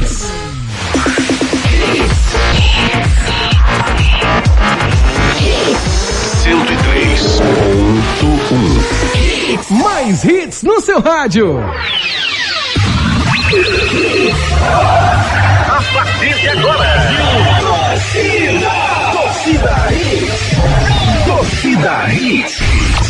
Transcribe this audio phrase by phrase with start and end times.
[0.00, 0.32] Hits.
[6.42, 9.82] Cento e três ponto um.
[9.82, 11.60] Mais hits no seu rádio.
[15.68, 16.90] A partir de agora.
[17.60, 18.70] Torcida.
[19.12, 20.40] Torcida Hits.
[21.26, 23.09] Torcida Hits.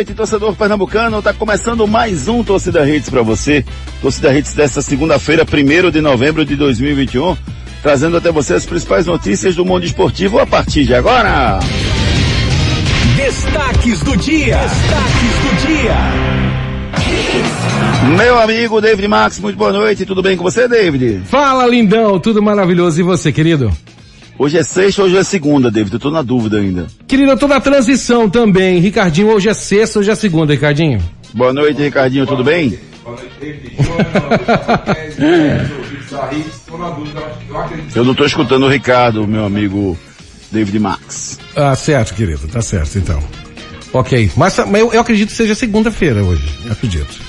[0.00, 1.20] Noite, torcedor pernambucano.
[1.20, 3.62] Tá começando mais um Torcida Hits para você.
[4.00, 7.36] Torcida Hits desta segunda-feira, 1 de novembro de 2021,
[7.82, 11.58] trazendo até você as principais notícias do mundo esportivo a partir de agora.
[13.14, 14.56] Destaques do dia.
[14.56, 15.96] Destaques do dia.
[18.16, 20.06] Meu amigo David Max, muito boa noite.
[20.06, 21.20] Tudo bem com você, David?
[21.26, 22.18] Fala, lindão.
[22.18, 23.00] Tudo maravilhoso.
[23.00, 23.70] E você, querido?
[24.40, 25.92] Hoje é sexta, hoje é segunda, David.
[25.92, 26.86] Eu tô na dúvida ainda.
[27.06, 28.80] Querido, eu tô na transição também.
[28.80, 30.98] Ricardinho, hoje é sexta, hoje é segunda, Ricardinho.
[31.34, 32.26] Boa noite, Ricardinho.
[32.26, 32.78] Tudo bem?
[37.94, 39.94] Eu não tô escutando o Ricardo, meu amigo
[40.50, 41.38] David Max.
[41.54, 42.48] Ah, certo, querido.
[42.48, 43.22] Tá certo, então.
[43.92, 44.30] Ok.
[44.36, 46.48] Mas, mas eu, eu acredito que seja segunda-feira hoje.
[46.64, 47.20] Eu acredito.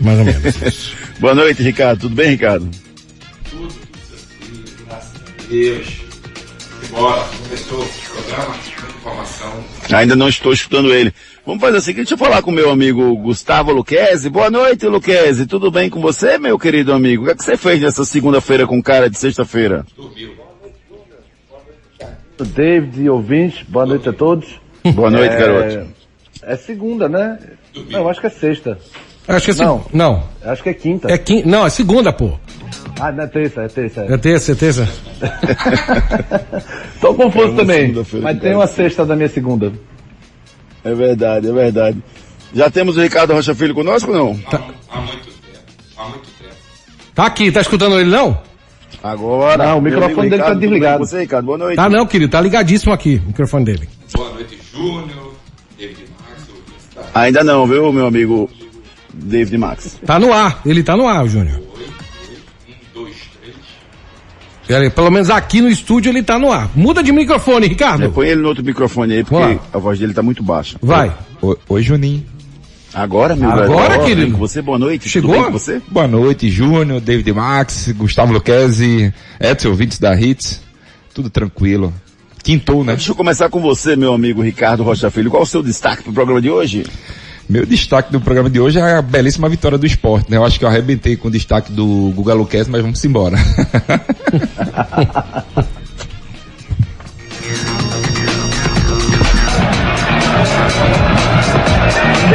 [0.00, 0.94] Mais ou menos.
[1.18, 2.02] Boa noite, Ricardo.
[2.02, 2.70] Tudo bem, Ricardo?
[5.50, 6.03] Deus.
[6.94, 9.64] Bora, começou o programa, muita informação.
[9.92, 11.12] Ainda não estou escutando ele.
[11.44, 14.30] Vamos fazer o seguinte, deixa eu falar com o meu amigo Gustavo Luquezzi.
[14.30, 15.44] Boa noite, Luquezzi.
[15.44, 17.24] Tudo bem com você, meu querido amigo?
[17.24, 19.84] O que, é que você fez nessa segunda-feira com cara de sexta-feira?
[22.38, 24.60] David e ouvintes, boa noite a todos.
[24.94, 25.88] Boa noite, É, garoto.
[26.42, 27.38] É segunda, né?
[27.90, 28.78] Não, eu acho que é sexta.
[29.26, 29.84] Acho que é Não.
[29.92, 30.24] Não.
[30.44, 31.10] Acho que é quinta.
[31.10, 31.42] É quin...
[31.44, 32.32] Não, é segunda, pô.
[33.00, 34.00] Ah, não é terça, é terça.
[34.02, 34.88] É terça, é terça.
[37.00, 37.92] Tô confuso É também.
[38.22, 38.58] Mas tem tá.
[38.58, 39.72] uma sexta da minha segunda.
[40.84, 42.02] É verdade, é verdade.
[42.54, 44.40] Já temos o Ricardo Rocha Filho conosco ou não?
[44.90, 45.58] Há muito tempo.
[45.96, 46.54] Há muito tempo.
[47.14, 48.38] Tá aqui, tá escutando ele não?
[49.02, 49.66] Agora.
[49.66, 50.98] Não, o microfone dele tá Ricardo, bem desligado.
[50.98, 51.76] Você, Ricardo, boa noite.
[51.76, 53.88] Tá não, querido, tá ligadíssimo aqui, o microfone dele.
[54.14, 55.34] Boa noite, Júnior,
[55.76, 58.48] David Max, Ainda não, viu, meu amigo
[59.24, 59.98] David Max?
[60.04, 61.58] Tá no ar, ele tá no ar, Júnior.
[61.58, 63.54] 1, 2, 3.
[64.80, 66.70] Ele- Pelo menos aqui no estúdio ele tá no ar.
[66.74, 68.10] Muda de microfone, É, Ricardo.
[68.12, 70.76] põe ele no outro microfone aí, porque a voz dele tá muito baixa.
[70.82, 71.12] Vai.
[71.42, 72.24] Oi, oi, Juninho.
[72.92, 74.04] Agora, meu Agora, velho.
[74.04, 74.32] querido.
[74.32, 75.08] Com Você, boa noite.
[75.08, 75.30] Chegou?
[75.32, 75.82] Tudo bem com você?
[75.88, 80.60] Boa noite, Júnior, David Max, Gustavo Luquezzi, Edson, ouvintes da Hits.
[81.12, 81.92] Tudo tranquilo.
[82.44, 82.94] Quintou, né?
[82.94, 85.30] Deixa eu começar com você, meu amigo Ricardo Rocha Filho.
[85.30, 86.84] Qual o seu destaque pro programa de hoje?
[87.48, 90.36] Meu destaque do programa de hoje é a belíssima vitória do esporte, né?
[90.38, 93.36] Eu acho que eu arrebentei com o destaque do Guga Luquezzi, mas vamos embora.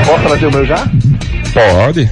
[0.05, 0.87] Posso trazer o meu já?
[1.53, 2.11] Pode.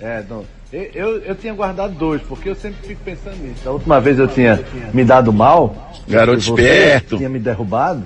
[0.00, 0.44] É, não.
[0.70, 3.66] Eu, eu, eu tinha guardado dois, porque eu sempre fico pensando nisso.
[3.66, 4.62] A última vez eu tinha
[4.92, 5.92] me dado mal.
[6.06, 7.16] Garoto esperto.
[7.16, 8.04] Tinha me derrubado,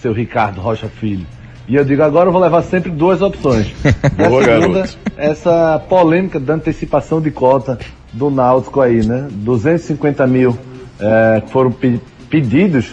[0.00, 1.26] seu Ricardo Rocha Filho.
[1.66, 3.72] E eu digo, agora eu vou levar sempre duas opções.
[4.18, 4.98] A Boa, segunda, garoto.
[5.16, 7.78] essa polêmica da antecipação de cota
[8.12, 9.28] do Náutico aí, né?
[9.30, 10.58] 250 mil
[11.00, 12.92] eh, foram pe- pedidos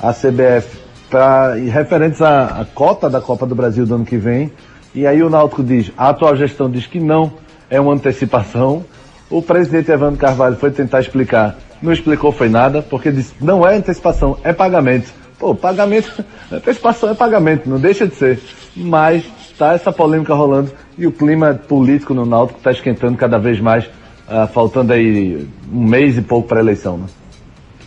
[0.00, 0.78] à CBF
[1.10, 4.52] pra, e referentes à, à cota da Copa do Brasil do ano que vem.
[4.94, 7.32] E aí o Náutico diz, a atual gestão diz que não
[7.68, 8.84] é uma antecipação.
[9.28, 13.74] O presidente Evandro Carvalho foi tentar explicar, não explicou foi nada, porque disse, não é
[13.76, 15.10] antecipação, é pagamento.
[15.42, 18.38] Pô, pagamento, antecipação é pagamento, não deixa de ser.
[18.76, 19.24] Mas
[19.58, 23.84] tá essa polêmica rolando e o clima político no Náutico está esquentando cada vez mais,
[24.28, 27.06] ah, faltando aí um mês e pouco para a eleição, né?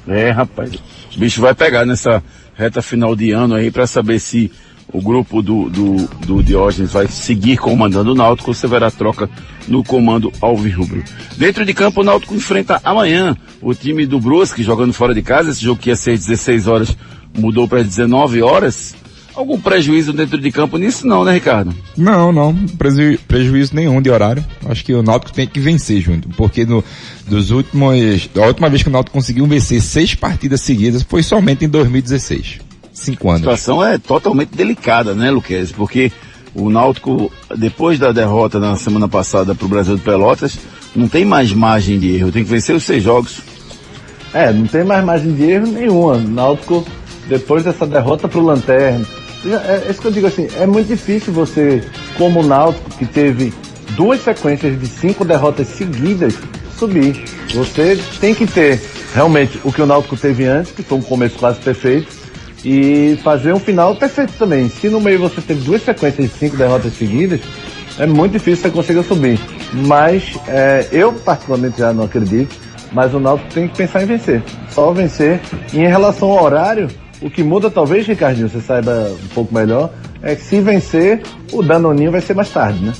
[0.05, 0.73] É, rapaz.
[1.15, 2.21] O bicho vai pegar nessa
[2.55, 4.51] reta final de ano aí para saber se
[4.91, 9.29] o grupo do, do, do Diógenes vai seguir comandando o Náutico ou se haverá troca
[9.65, 11.01] no comando alvirrubro.
[11.37, 15.51] Dentro de campo, o Náutico enfrenta amanhã o time do Brusque jogando fora de casa.
[15.51, 16.97] Esse jogo que ia ser 16 horas
[17.35, 18.95] mudou para 19 horas.
[19.35, 21.75] Algum prejuízo dentro de campo nisso não, né, Ricardo?
[21.97, 24.43] Não, não, preju- prejuízo nenhum de horário.
[24.65, 26.81] Acho que o Náutico tem que vencer, Júnior, porque no,
[27.27, 31.65] dos últimos, a última vez que o Náutico conseguiu vencer seis partidas seguidas foi somente
[31.65, 32.59] em 2016.
[32.93, 33.41] Cinco A anos.
[33.41, 35.69] situação é totalmente delicada, né, Luquez?
[35.69, 36.13] Porque
[36.53, 40.57] o Náutico, depois da derrota na semana passada para o Brasil de Pelotas,
[40.95, 42.31] não tem mais margem de erro.
[42.31, 43.39] Tem que vencer os seis jogos.
[44.33, 46.17] É, não tem mais margem de erro nenhuma.
[46.19, 46.85] Náutico,
[47.27, 49.05] depois dessa derrota pro Lanterna.
[49.45, 51.83] É, é isso que eu digo assim, é muito difícil você,
[52.17, 53.53] como o Náutico, que teve
[53.91, 56.33] duas sequências de cinco derrotas seguidas,
[56.77, 57.23] subir.
[57.53, 58.81] Você tem que ter
[59.13, 62.07] realmente o que o Náutico teve antes, que foi um começo quase perfeito,
[62.63, 64.67] e fazer um final perfeito também.
[64.69, 67.39] Se no meio você teve duas sequências de cinco derrotas seguidas,
[67.99, 69.39] é muito difícil você conseguir subir.
[69.71, 72.55] Mas é, eu particularmente já não acredito,
[72.91, 74.41] mas o Náutico tem que pensar em vencer.
[74.69, 75.39] Só vencer.
[75.71, 76.89] E em relação ao horário,
[77.25, 79.91] o que muda talvez, Ricardinho, você saiba um pouco melhor,
[80.21, 82.93] é que se vencer, o Danoninho vai ser mais tarde, né?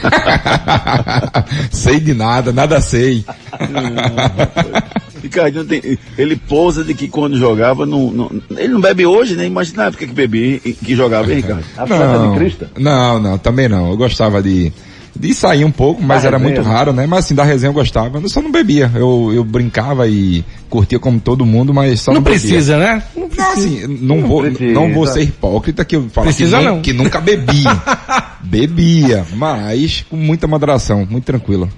[1.70, 3.22] sei de nada, nada sei.
[5.22, 9.44] Ricardinho tem, ele pousa de que quando jogava, não, não- ele não bebe hoje, né?
[9.46, 11.64] Imagina na época que bebia, e- que jogava, hein, Ricardo?
[11.76, 12.66] A Não, de Cristo?
[12.78, 13.90] não, não, também não.
[13.90, 14.72] Eu gostava de,
[15.18, 17.06] de sair um pouco, mas Da era resenha, muito raro, né?
[17.06, 18.18] Mas assim, da resenha eu gostava.
[18.18, 18.90] Eu só não bebia.
[18.94, 22.40] Eu, eu brincava e curtia como todo mundo, mas só não, Não bebia.
[22.40, 23.02] precisa, né?
[23.16, 24.72] Não Não, assim, não, vou, precisa.
[24.72, 26.80] não vou ser hipócrita que eu falo Precisa que, não.
[26.82, 27.70] que nunca bebia.
[28.42, 31.68] bebia, mas com muita moderação, muito tranquilo.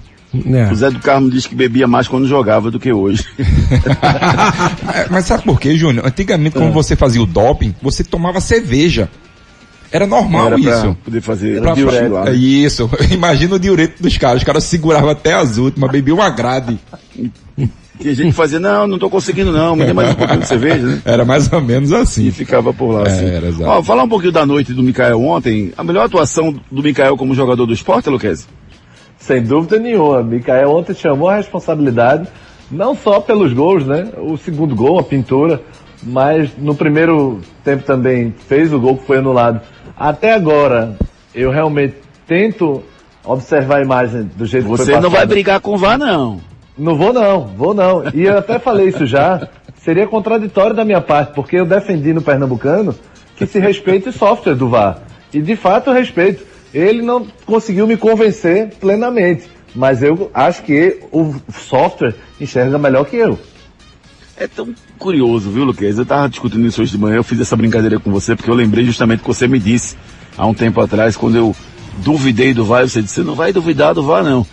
[0.51, 0.71] É.
[0.71, 3.23] O Zé do Carmo disse que bebia mais quando jogava do que hoje.
[4.93, 6.05] É, Mas sabe por quê, Júnior?
[6.07, 6.59] Antigamente, É.
[6.59, 9.09] quando você fazia o doping, você tomava cerveja.
[9.93, 10.97] Era normal Era pra isso.
[11.05, 12.35] poder fazer Pra- diurético lá, É né?
[12.35, 12.89] Isso.
[13.11, 14.37] Imagina o diureto dos caras.
[14.37, 16.79] Os caras seguravam até as últimas, bebiam uma grade.
[17.99, 20.47] Tinha gente que fazia, não, não tô conseguindo não, me dê mais um pouquinho de
[20.47, 21.01] cerveja, né?
[21.05, 22.31] Era mais ou menos E assim.
[22.31, 23.23] ficava por lá, assim.
[23.25, 23.65] Era, exato.
[23.69, 25.71] Ó, falar um pouquinho da noite do Mikael ontem.
[25.77, 28.47] A melhor atuação do Mikael como jogador do esporte, Luquez?
[29.19, 30.23] Sem dúvida nenhuma.
[30.23, 32.27] Mikael ontem chamou a responsabilidade,
[32.69, 34.07] não só pelos gols, né?
[34.17, 35.61] O segundo gol, a pintura,
[36.01, 39.61] mas no primeiro tempo também fez o gol que foi anulado.
[39.97, 40.97] Até agora,
[41.33, 41.95] eu realmente
[42.27, 42.83] tento
[43.23, 46.41] observar a imagem do jeito que Você não vai brigar com o VAR, não.
[46.77, 48.03] Não vou não, vou não.
[48.13, 49.47] E eu até falei isso já.
[49.77, 52.95] Seria contraditório da minha parte, porque eu defendi no Pernambucano
[53.35, 54.99] que se respeite o software do VAR.
[55.33, 56.43] E de fato eu respeito.
[56.73, 59.47] Ele não conseguiu me convencer plenamente.
[59.75, 63.37] Mas eu acho que o software enxerga melhor que eu.
[64.35, 65.97] É tão curioso, viu, Luquez?
[65.97, 68.55] Eu tava discutindo isso hoje de manhã, eu fiz essa brincadeira com você, porque eu
[68.55, 69.95] lembrei justamente que você me disse
[70.37, 71.55] há um tempo atrás, quando eu
[71.99, 74.45] duvidei do VAR, você disse, você não vai duvidar do VAR, não.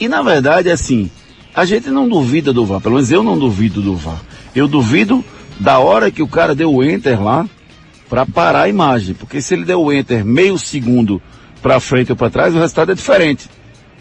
[0.00, 1.10] E na verdade, é assim,
[1.54, 4.20] a gente não duvida do VAR, pelo menos eu não duvido do VAR.
[4.54, 5.22] Eu duvido
[5.60, 7.46] da hora que o cara deu o enter lá
[8.08, 11.20] para parar a imagem, porque se ele deu o enter meio segundo
[11.60, 13.48] para frente ou para trás, o resultado é diferente.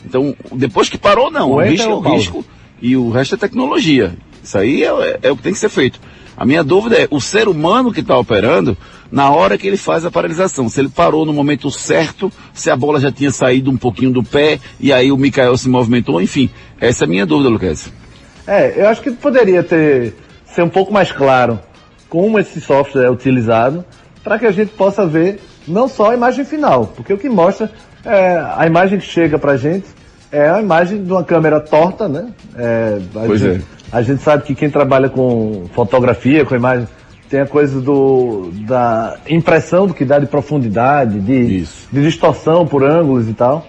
[0.05, 1.51] Então, depois que parou, não.
[1.51, 2.45] O O, enter risco é é o o risco
[2.81, 4.17] e o resto é tecnologia.
[4.43, 5.99] Isso aí é, é o que tem que ser feito.
[6.35, 8.75] A minha dúvida é, o ser humano que está operando,
[9.11, 12.75] na hora que ele faz a paralisação, se ele parou no momento certo, se a
[12.75, 16.49] bola já tinha saído um pouquinho do pé, e aí o Mikael se movimentou, enfim.
[16.79, 17.91] Essa é a minha dúvida, Lucas.
[18.47, 21.59] É, eu acho que poderia ter ser um pouco mais claro
[22.09, 23.85] como esse software é utilizado
[24.23, 27.71] para que a gente possa ver não só a imagem final, porque o que mostra
[28.03, 29.85] é a imagem que chega para a gente
[30.31, 32.31] é a imagem de uma câmera torta, né?
[32.55, 36.87] É, a, Pois gente, a gente sabe que quem trabalha com fotografia, com imagem,
[37.29, 42.83] tem a coisa do, da impressão do que dá de profundidade, de, de distorção por
[42.83, 43.65] ângulos e tal.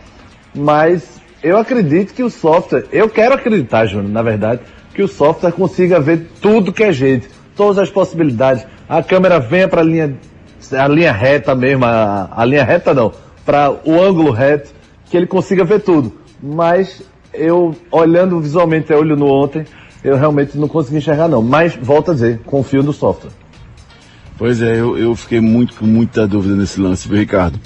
[0.54, 4.60] Mas eu acredito que o software, eu quero acreditar, Júnior, na verdade,
[4.94, 8.64] que o software consiga ver tudo que é jeito, todas as possibilidades.
[8.88, 10.16] A câmera venha para a linha,
[10.72, 13.12] a linha reta mesmo, a, a linha reta não,
[13.44, 14.70] para o ângulo reto,
[15.08, 16.21] que ele consiga ver tudo.
[16.42, 19.64] Mas eu, olhando visualmente a olho no ontem,
[20.02, 21.40] eu realmente não consegui enxergar não.
[21.42, 23.30] Mas, volto a dizer, confio no software.
[24.36, 27.58] Pois é, eu, eu fiquei muito com muita dúvida nesse lance, viu, Ricardo?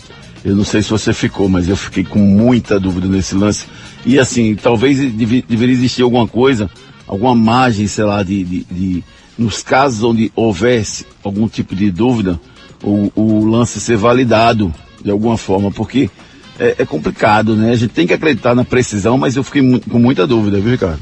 [0.45, 3.67] Eu não sei se você ficou, mas eu fiquei com muita dúvida nesse lance.
[4.05, 6.71] E assim, talvez devi- deveria existir alguma coisa,
[7.07, 9.05] alguma margem, sei lá, de, de, de,
[9.39, 12.39] nos casos onde houvesse algum tipo de dúvida,
[12.85, 16.11] o, o lance ser validado de alguma forma, porque
[16.59, 17.73] é, é complicado, né?
[17.73, 20.73] A gente tem que acreditar na precisão, mas eu fiquei mu com muita dúvida, viu,
[20.73, 21.01] Ricardo?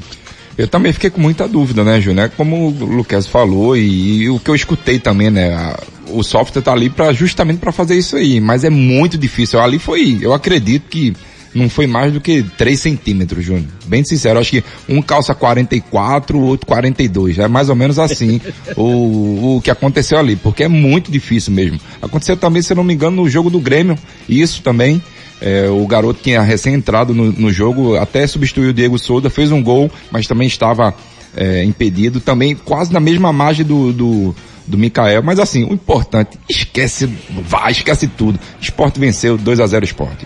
[0.57, 2.31] Eu também fiquei com muita dúvida, né, Júnior?
[2.37, 5.53] Como o Lucas falou e, e, o que eu escutei também, né?
[5.53, 9.59] A, o software tá ali para justamente para fazer isso aí, mas é muito difícil.
[9.59, 11.13] Ali foi, eu acredito que
[11.55, 13.65] não foi mais do que 3 centímetros, Júnior.
[13.85, 17.39] Bem sincero, acho que um calça 44, o outro 42.
[17.39, 18.41] É mais ou menos assim
[18.75, 21.79] o, o que aconteceu ali, porque é muito difícil mesmo.
[22.01, 23.97] Aconteceu também, se não me engano, no jogo do Grêmio,
[24.27, 25.01] isso também.
[25.41, 29.51] É, o garoto tinha recém entrado no, no, jogo, até substituiu o Diego Souza, fez
[29.51, 30.93] um gol, mas também estava
[31.35, 35.21] é, impedido, também quase na mesma margem do, do, do Mikael.
[35.21, 37.09] Mas assim, o importante, esquece,
[37.43, 38.39] vai, esquece tudo.
[38.61, 40.25] Esporte venceu 2 a 0 Esporte.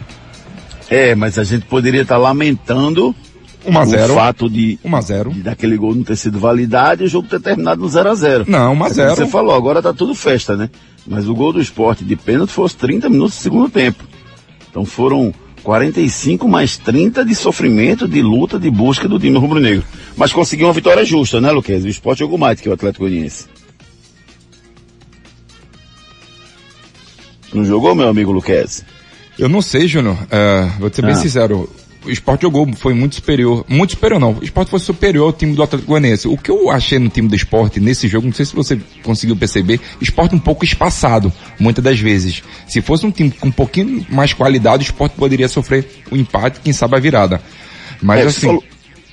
[0.89, 3.15] É, mas a gente poderia estar tá lamentando
[3.65, 4.13] 1 a 0.
[4.13, 5.31] o fato de, 1 a 0.
[5.31, 8.15] de daquele gol não ter sido validado e o jogo ter terminado no 0 a
[8.15, 10.69] 0 Não, 1 a 0 é Você falou, agora tá tudo festa, né?
[11.05, 14.03] Mas o gol do esporte de pênalti fosse 30 minutos do segundo tempo.
[14.69, 15.33] Então foram
[15.63, 19.83] 45 mais 30 de sofrimento, de luta, de busca do time rubro-negro.
[20.15, 21.83] Mas conseguiu uma vitória justa, né, Luquez?
[21.83, 23.47] O esporte jogou mais que o Atlético Goianiense.
[27.53, 28.85] Não jogou, meu amigo Luquez?
[29.37, 30.15] Eu não sei, Júnior.
[30.15, 31.15] Uh, vou ser bem ah.
[31.15, 31.69] sincero.
[32.05, 33.65] O esporte jogou, foi muito superior.
[33.67, 34.33] Muito superior não.
[34.33, 36.27] O esporte foi superior ao time do Atlético Goianiense.
[36.27, 39.35] O que eu achei no time do esporte nesse jogo, não sei se você conseguiu
[39.35, 42.41] perceber, esporte um pouco espaçado, muitas das vezes.
[42.67, 46.17] Se fosse um time com um pouquinho mais qualidade, o esporte poderia sofrer o um
[46.17, 47.41] empate, quem sabe a virada.
[48.01, 48.63] Mas é, assim, falou,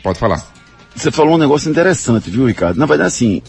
[0.02, 0.46] pode falar.
[0.94, 2.78] Você falou um negócio interessante, viu, Ricardo?
[2.78, 3.42] Na verdade, assim,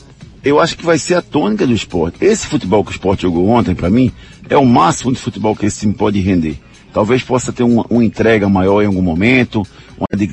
[0.44, 2.18] eu acho que vai ser a tônica do esporte.
[2.26, 4.12] Esse futebol que o esporte jogou ontem, para mim,
[4.50, 6.58] é o máximo de futebol que esse time pode render.
[6.98, 9.62] Talvez possa ter uma, uma entrega maior em algum momento,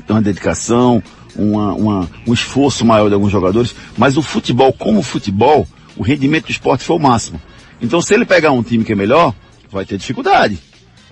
[0.08, 1.02] uma, dedicação,
[1.36, 6.46] uma, uma, um esforço maior de alguns jogadores, mas o futebol como futebol, o rendimento
[6.46, 7.38] do esporte foi o máximo.
[7.82, 9.34] Então se ele pegar um time que é melhor,
[9.70, 10.58] vai ter dificuldade.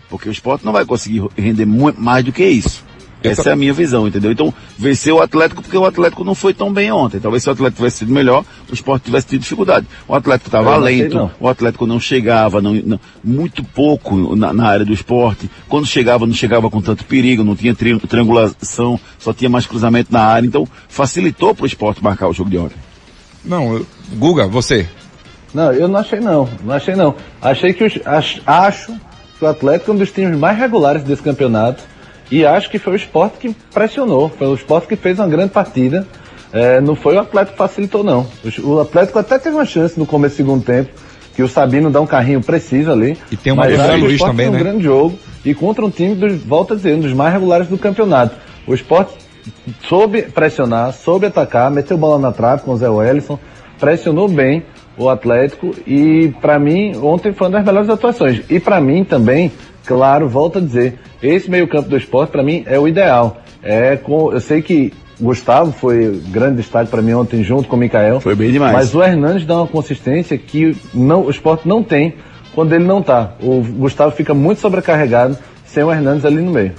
[0.08, 2.82] Porque o esporte não vai conseguir render muito mais do que isso.
[3.22, 4.32] Essa é a minha visão, entendeu?
[4.32, 7.20] Então, venceu o Atlético porque o Atlético não foi tão bem ontem.
[7.20, 9.86] Talvez se o Atlético tivesse sido melhor, o esporte tivesse tido dificuldade.
[10.06, 14.66] O Atlético estava lento, sei, o Atlético não chegava, não, não muito pouco na, na,
[14.66, 15.50] área do esporte.
[15.68, 20.12] Quando chegava, não chegava com tanto perigo, não tinha tri, triangulação, só tinha mais cruzamento
[20.12, 20.46] na área.
[20.46, 22.76] Então, facilitou para o esporte marcar o jogo de ontem.
[23.44, 24.88] Não, eu, Guga, você.
[25.52, 27.14] Não, eu não achei não, não achei não.
[27.40, 28.94] Achei que os, ach, acho
[29.38, 31.91] que o Atlético é um dos times mais regulares desse campeonato
[32.32, 35.50] e acho que foi o esporte que pressionou, foi o esporte que fez uma grande
[35.50, 36.06] partida.
[36.50, 38.26] É, não foi o Atlético que facilitou, não.
[38.64, 40.90] O Atlético até teve uma chance no começo do segundo tempo,
[41.36, 43.18] que o Sabino dá um carrinho preciso ali.
[43.30, 44.56] E tem uma André Luiz também, um né?
[44.56, 47.68] um grande jogo e contra um time, dos, volta a dizer, um dos mais regulares
[47.68, 48.34] do campeonato.
[48.66, 49.12] O esporte
[49.86, 53.38] soube pressionar, soube atacar, meteu bola na trave com o Zé Wellison,
[53.78, 54.62] pressionou bem
[54.96, 58.42] o Atlético e para mim ontem foi uma das melhores atuações.
[58.48, 59.52] E para mim também
[59.86, 63.42] Claro, volto a dizer, esse meio-campo do esporte para mim é o ideal.
[63.62, 67.78] É com, eu sei que Gustavo foi grande destaque para mim ontem junto com o
[67.78, 68.20] Mikael.
[68.20, 68.72] Foi bem demais.
[68.72, 72.14] Mas o Hernandes dá uma consistência que não, o esporte não tem
[72.54, 73.34] quando ele não tá.
[73.40, 76.72] O Gustavo fica muito sobrecarregado sem o Hernandes ali no meio.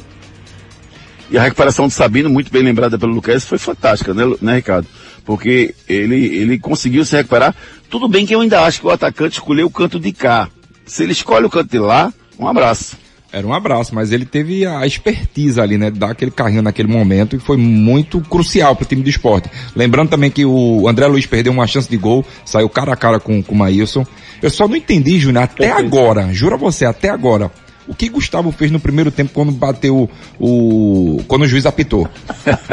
[1.32, 4.88] E a recuperação de Sabino, muito bem lembrada pelo Lucas, foi fantástica, né, né, Ricardo?
[5.26, 7.56] Porque ele, ele conseguiu se recuperar.
[7.90, 10.50] Tudo bem que eu ainda acho que o atacante escolheu o canto de cá.
[10.86, 12.98] Se ele escolhe o canto de lá, um abraço.
[13.34, 15.90] Era um abraço, mas ele teve a expertise ali, né?
[15.90, 19.50] Dar aquele carrinho naquele momento e foi muito crucial para o time do esporte.
[19.76, 23.20] Lembrando também que o André Luiz perdeu uma chance de gol, saiu cara a cara
[23.20, 24.06] com, com o Maílson.
[24.40, 25.88] Eu só não entendi, Júnior, até Perfeito.
[25.88, 27.52] agora, juro a você, até agora,
[27.88, 30.08] o que Gustavo fez no primeiro tempo quando bateu
[30.40, 31.20] o.
[31.28, 32.08] quando o juiz apitou.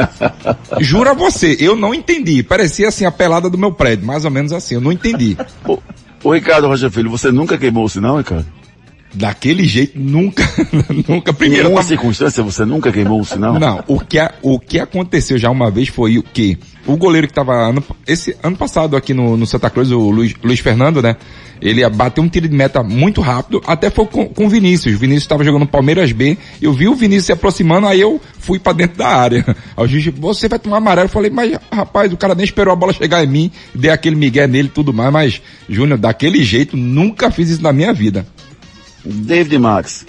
[0.79, 2.43] Juro a você, eu não entendi.
[2.43, 5.35] Parecia assim a pelada do meu prédio, mais ou menos assim, eu não entendi.
[5.67, 5.79] Ô,
[6.23, 8.60] ô Ricardo Rocha Filho, você nunca queimou o sinal, Ricardo?
[9.13, 10.43] Daquele jeito nunca,
[11.07, 11.63] nunca primeiro.
[11.63, 13.59] Em nenhuma circunstância você nunca queimou o sinal?
[13.59, 17.27] Não, o que, a, o que aconteceu já uma vez foi o que o goleiro
[17.27, 21.01] que estava ano, esse ano passado aqui no, no Santa Cruz, o Luiz, Luiz Fernando,
[21.01, 21.15] né?
[21.61, 24.95] Ele bateu um tiro de meta muito rápido, até foi com, com o Vinícius.
[24.95, 28.57] O Vinícius estava jogando Palmeiras B, eu vi o Vinícius se aproximando, aí eu fui
[28.57, 29.45] para dentro da área.
[29.77, 31.05] Aí o juiz, você vai tomar amarelo.
[31.05, 34.15] Eu falei, mas rapaz, o cara nem esperou a bola chegar em mim, dei aquele
[34.15, 38.25] migué nele e tudo mais, mas, Júnior, daquele jeito, nunca fiz isso na minha vida.
[39.03, 40.05] David Max,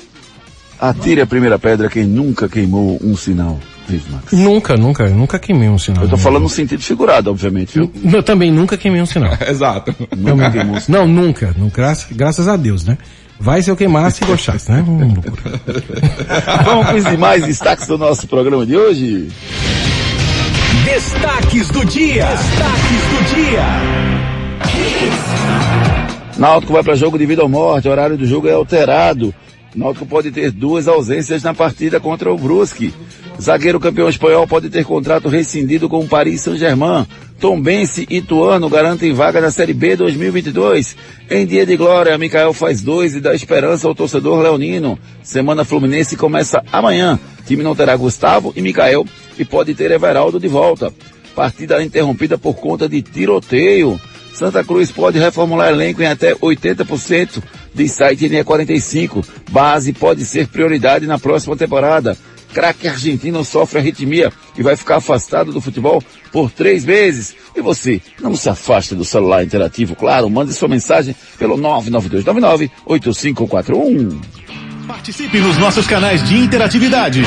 [0.79, 3.59] atire a primeira pedra quem nunca queimou um sinal.
[3.89, 4.33] David Max.
[4.33, 6.05] Nunca, nunca, nunca queimei um sinal.
[6.05, 7.93] Eu tô falando no sentido figurado, obviamente, viu?
[8.13, 9.37] Eu também nunca queimei um sinal.
[9.47, 9.95] Exato.
[10.17, 11.07] Nunca queimou um sinal.
[11.07, 11.55] Não, nunca.
[11.73, 12.99] Graças, graças a Deus, né?
[13.41, 14.85] Vai se eu queimasse e gostasse, né?
[14.87, 15.15] Hum,
[16.65, 19.29] Vamos com os demais destaques do nosso programa de hoje.
[20.85, 22.27] Destaques do dia.
[22.27, 23.67] Destaques do dia.
[26.37, 29.35] Náutico vai para jogo de vida ou morte, o horário do jogo é alterado.
[29.75, 32.93] Náutico pode ter duas ausências na partida contra o Brusque.
[33.41, 37.07] Zagueiro campeão espanhol pode ter contrato rescindido com o Paris Saint-Germain.
[37.41, 40.97] Tombense e Ituano garantem vaga na Série B 2022.
[41.31, 44.99] Em dia de glória, Mikael faz dois e dá esperança ao torcedor leonino.
[45.23, 47.19] Semana Fluminense começa amanhã.
[47.47, 49.05] time não terá Gustavo e Mikael
[49.39, 50.93] e pode ter Everaldo de volta.
[51.35, 53.99] Partida interrompida por conta de tiroteio.
[54.33, 57.43] Santa Cruz pode reformular elenco em até 80%,
[57.75, 59.25] diz site NE45.
[59.51, 62.17] Base pode ser prioridade na próxima temporada.
[62.53, 67.35] Craque argentino sofre arritmia e vai ficar afastado do futebol por três meses.
[67.57, 74.21] E você, não se afaste do celular interativo, claro, mande sua mensagem pelo 99299-8541.
[74.87, 77.23] Participe nos nossos canais de interatividade.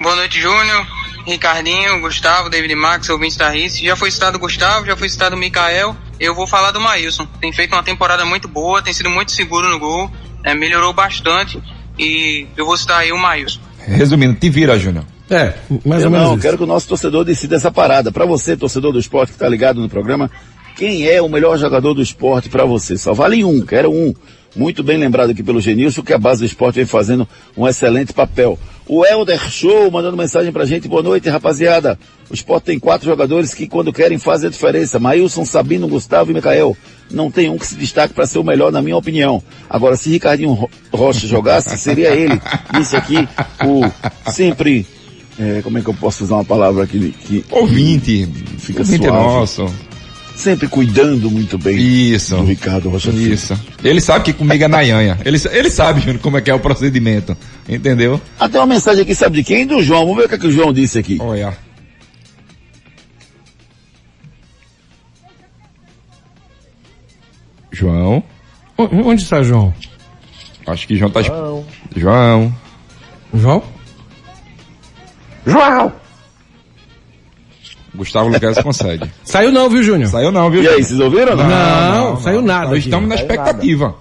[0.00, 0.86] Boa noite, Júnior,
[1.26, 3.78] Ricardinho, Gustavo, David Max, ouvintes da RIS.
[3.78, 5.96] Já foi citado o Gustavo, já foi citado o Mikael.
[6.18, 7.26] Eu vou falar do Maílson.
[7.40, 10.10] Tem feito uma temporada muito boa, tem sido muito seguro no gol,
[10.44, 11.60] é, melhorou bastante.
[11.98, 13.60] E eu vou citar aí o Maílson.
[13.86, 15.04] Resumindo, te vira, Júnior.
[15.28, 16.42] É, mais eu ou menos não, isso.
[16.42, 18.10] quero que o nosso torcedor decida essa parada.
[18.10, 20.30] Para você, torcedor do esporte que tá ligado no programa,
[20.76, 22.98] quem é o melhor jogador do esporte para você?
[22.98, 24.12] Só vale um, quero um.
[24.56, 28.12] Muito bem lembrado aqui pelo Genilson, que a base do esporte vem fazendo um excelente
[28.12, 28.58] papel.
[28.86, 30.88] O Helder Show mandando mensagem pra gente.
[30.88, 31.96] Boa noite, rapaziada.
[32.28, 34.98] O esporte tem quatro jogadores que, quando querem, fazem a diferença.
[34.98, 36.76] Maílson, Sabino, Gustavo e Micael.
[37.08, 39.40] Não tem um que se destaque para ser o melhor, na minha opinião.
[39.68, 42.40] Agora, se Ricardinho Ro- Rocha jogasse, seria ele.
[42.76, 43.28] Disse aqui
[43.64, 44.84] o sempre.
[45.38, 48.28] é, como é que eu posso usar uma palavra que, que Ouvinte.
[48.58, 49.16] fica Ouvinte suave?
[49.22, 49.66] nosso.
[50.40, 52.34] Sempre cuidando muito bem Isso.
[52.34, 53.34] do Ricardo Rocha Filho.
[53.34, 53.60] Isso.
[53.84, 55.18] Ele sabe que comigo é na Yanha.
[55.22, 57.36] Ele, ele sabe, Júnior, como é que é o procedimento.
[57.68, 58.18] Entendeu?
[58.38, 59.66] Até uma mensagem aqui, sabe de quem?
[59.66, 60.00] Do João.
[60.00, 61.18] Vamos ver o que, é que o João disse aqui.
[61.20, 61.54] Olha.
[67.70, 68.24] João.
[68.78, 69.74] Onde está João?
[70.66, 71.20] Acho que João tá.
[71.20, 71.66] João.
[71.94, 72.54] João.
[73.34, 73.62] João?
[75.46, 75.99] João!
[77.94, 79.10] Gustavo Lucas consegue.
[79.24, 80.08] Saiu não, viu, Júnior?
[80.08, 80.62] Saiu não, viu?
[80.62, 81.32] E aí, vocês ouviram?
[81.32, 81.48] ou Não.
[81.48, 83.94] Não, saiu nada Nós estamos na expectativa.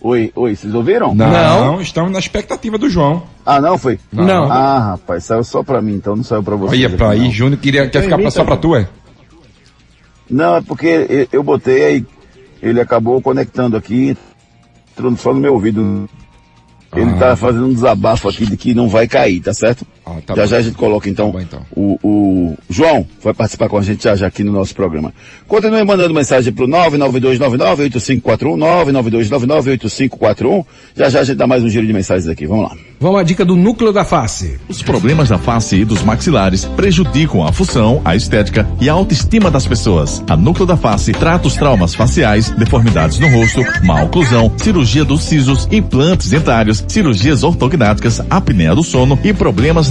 [0.00, 1.14] Oi, oi, vocês ouviram?
[1.14, 1.80] Não, Não.
[1.80, 3.22] estamos na expectativa do João.
[3.44, 3.98] Ah, não foi?
[4.12, 4.52] Não.
[4.52, 6.78] Ah, rapaz, saiu só pra mim, então não saiu pra vocês.
[6.78, 7.30] Olha aqui, pra aí, não.
[7.30, 8.86] Júnior queria, quer ficar pra- só pra tu, é?
[10.28, 12.06] Não, é porque eu- eu botei aí,
[12.60, 14.14] ele acabou conectando aqui,
[14.92, 16.06] entrou só no meu ouvido.
[16.96, 17.18] Ele Ah.
[17.18, 19.86] tá fazendo um desabafo aqui de que não vai cair, tá certo?
[20.06, 20.48] Ah, tá já bom.
[20.48, 21.60] já a gente coloca então, Tá bom, então.
[21.74, 25.12] O, o João vai participar com a gente já já aqui no nosso programa.
[25.48, 30.64] Continue mandando mensagem pro 992998541, 992998541.
[30.94, 32.46] Já já a gente dá mais um giro de mensagens aqui.
[32.46, 32.76] Vamos lá.
[33.00, 34.58] Vamos à dica do núcleo da face.
[34.68, 39.50] Os problemas da face e dos maxilares prejudicam a função, a estética e a autoestima
[39.50, 40.22] das pessoas.
[40.28, 45.24] A Núcleo da Face trata os traumas faciais, deformidades no rosto, má oclusão, cirurgia dos
[45.24, 49.90] sisos, implantes dentários, cirurgias ortognáticas, apneia do sono e problemas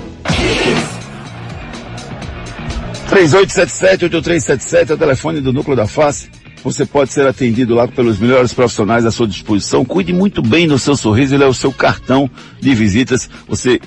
[3.11, 6.29] 3877-8377 é o telefone do Núcleo da Face.
[6.63, 9.83] Você pode ser atendido lá pelos melhores profissionais à sua disposição.
[9.83, 12.29] Cuide muito bem do seu sorriso, ele é o seu cartão
[12.61, 13.29] de visitas.
[13.49, 13.81] Você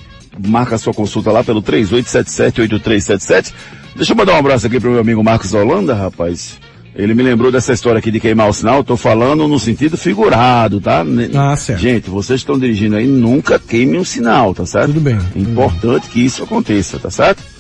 [0.47, 3.53] marca a sua consulta lá pelo 3877-8377.
[3.97, 6.59] Deixa eu mandar um abraço aqui pro meu amigo Marcos Holanda, rapaz.
[6.95, 8.79] Ele me lembrou dessa história aqui de queimar o sinal.
[8.79, 11.03] Eu tô falando no sentido figurado, tá?
[11.35, 11.81] Ah, certo.
[11.81, 14.89] Gente, vocês estão dirigindo aí, nunca queimem um sinal, tá certo?
[14.89, 15.19] Tudo bem.
[15.35, 17.54] É importante que isso aconteça, tá certo?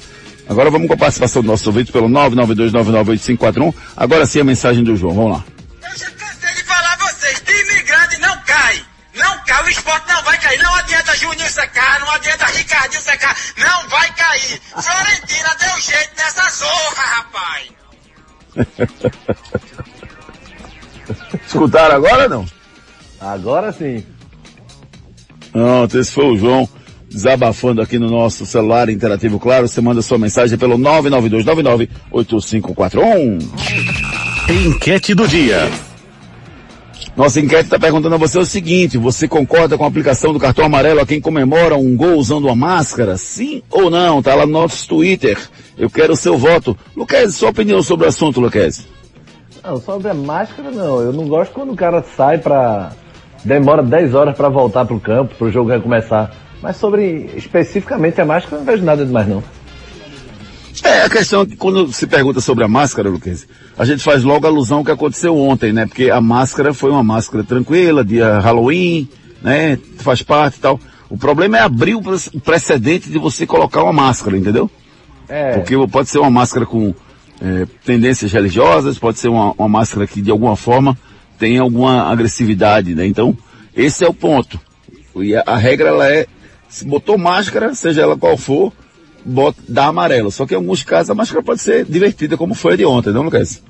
[0.48, 3.74] Agora vamos com a participação do nosso ouvinte pelo 992998541.
[3.96, 5.14] Agora sim a mensagem do João.
[5.14, 5.44] Vamos lá.
[5.80, 8.84] Cansei de falar a vocês, imigrante não cai.
[9.14, 10.62] Não cai, o esporte não vai cair.
[10.62, 13.36] Não adianta Juninho secar, não adianta Ricardinho secar.
[13.58, 14.60] Não vai cair.
[14.70, 17.68] Florentina deu jeito nessa zorra, rapaz.
[21.46, 22.46] Escutaram agora não?
[23.20, 24.06] Agora sim.
[25.52, 26.68] Pronto, esse foi o João
[27.14, 29.68] desabafando aqui no nosso celular interativo, claro.
[29.68, 33.42] Você manda sua mensagem pelo 992998541.
[34.66, 35.70] Enquete do dia.
[37.16, 40.64] Nossa enquete está perguntando a você o seguinte: você concorda com a aplicação do cartão
[40.64, 43.16] amarelo a quem comemora um gol usando uma máscara?
[43.16, 44.20] Sim ou não?
[44.20, 45.38] Tá lá no nosso Twitter.
[45.78, 46.76] Eu quero o seu voto.
[46.96, 48.84] Luquez, sua opinião sobre o assunto, Luquez.
[49.62, 51.00] Não, sobre a máscara não.
[51.00, 52.90] Eu não gosto quando o cara sai pra.
[53.44, 56.32] demora 10 horas pra voltar pro campo, pro jogo recomeçar.
[56.64, 59.44] Mas sobre especificamente a máscara, não vejo nada demais não.
[60.82, 63.46] É, a questão é que quando se pergunta sobre a máscara, Luquez,
[63.76, 65.84] a gente faz logo alusão ao que aconteceu ontem, né?
[65.84, 69.06] Porque a máscara foi uma máscara tranquila, dia Halloween,
[69.42, 69.78] né?
[69.98, 70.80] Faz parte e tal.
[71.10, 74.70] O problema é abrir o pre- precedente de você colocar uma máscara, entendeu?
[75.28, 75.52] É.
[75.58, 76.94] Porque pode ser uma máscara com
[77.42, 80.96] é, tendências religiosas, pode ser uma, uma máscara que de alguma forma
[81.38, 83.06] tem alguma agressividade, né?
[83.06, 83.36] Então,
[83.76, 84.58] esse é o ponto.
[85.16, 86.26] E a, a regra ela é,
[86.74, 88.72] se botou máscara, seja ela qual for,
[89.24, 90.30] bota, dá amarelo.
[90.32, 93.12] Só que em alguns casos a máscara pode ser divertida, como foi a de ontem,
[93.12, 93.62] não, Lucas?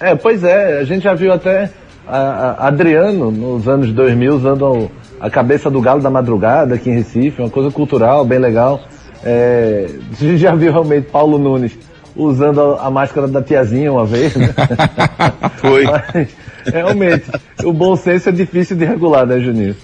[0.00, 1.70] É, pois é, a gente já viu até
[2.06, 6.94] a, a- Adriano nos anos 2000 usando a cabeça do galo da madrugada aqui em
[6.94, 8.80] Recife, uma coisa cultural, bem legal.
[9.24, 11.78] É, a gente já viu realmente Paulo Nunes
[12.16, 14.48] usando a, a máscara da tiazinha uma vez, né?
[15.58, 15.84] Foi.
[15.84, 16.28] Mas,
[16.72, 17.24] realmente,
[17.64, 19.76] o bom senso é difícil de regular, né, Juninho?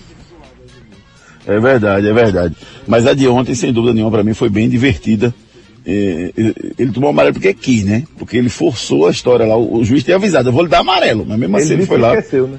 [1.47, 2.57] É verdade, é verdade.
[2.87, 5.35] Mas a de ontem, sem dúvida nenhuma, para mim foi bem divertida.
[5.87, 8.05] É, ele, ele tomou amarelo porque quis, né?
[8.17, 9.57] Porque ele forçou a história lá.
[9.57, 11.27] O, o juiz tinha avisado, eu vou lhe dar amarelo.
[11.29, 12.15] Mas mesmo assim ele foi que lá.
[12.15, 12.59] esqueceu, né?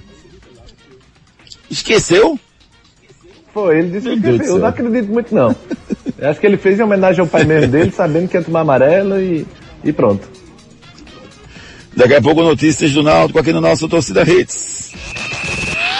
[1.69, 2.39] Esqueceu?
[3.52, 4.56] Foi, ele disse que esqueceu.
[4.56, 5.56] Eu não acredito muito não.
[6.17, 8.62] Eu acho que ele fez em homenagem ao pai mesmo dele, sabendo que ia tomar
[8.62, 9.45] amarelo e,
[9.84, 10.28] e pronto.
[11.95, 14.91] Daqui a pouco notícias do Náutico aqui no nosso Torcida Hits.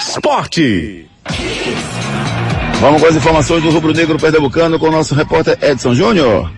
[0.10, 1.06] Esporte.
[2.86, 6.52] Vamos com as informações do Rubro Negro Pernambucano com o nosso repórter Edson Júnior.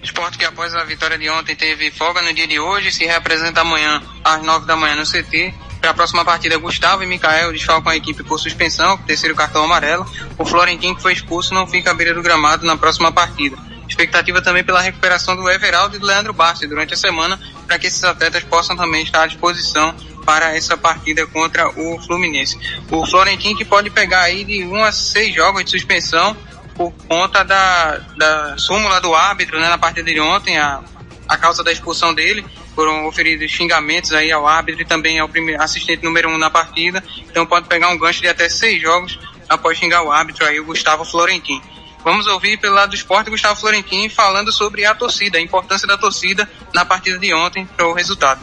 [0.00, 3.62] Esporte que após a vitória de ontem teve folga no dia de hoje se representa
[3.62, 5.52] amanhã às 9 da manhã no CT.
[5.80, 10.06] Para a próxima partida, Gustavo e Mikael desfalcam a equipe por suspensão, terceiro cartão amarelo.
[10.38, 13.58] O Florentino, que foi expulso, não fica à beira do gramado na próxima partida.
[13.88, 17.88] Expectativa também pela recuperação do Everaldo e do Leandro Bastos durante a semana, para que
[17.88, 19.92] esses atletas possam também estar à disposição
[20.24, 22.58] para essa partida contra o Fluminense.
[22.90, 26.36] O Florentino que pode pegar aí de 1 a 6 jogos de suspensão
[26.74, 30.80] por conta da, da súmula do árbitro né, na partida de ontem, a,
[31.28, 32.44] a causa da expulsão dele.
[32.74, 37.04] Foram oferidos xingamentos aí ao árbitro e também ao primeiro, assistente número um na partida.
[37.30, 40.64] Então pode pegar um gancho de até seis jogos após xingar o árbitro aí, o
[40.64, 41.62] Gustavo Florentino.
[42.04, 45.86] Vamos ouvir pelo lado do esporte o Gustavo Florentino falando sobre a torcida, a importância
[45.86, 48.40] da torcida na partida de ontem para o resultado.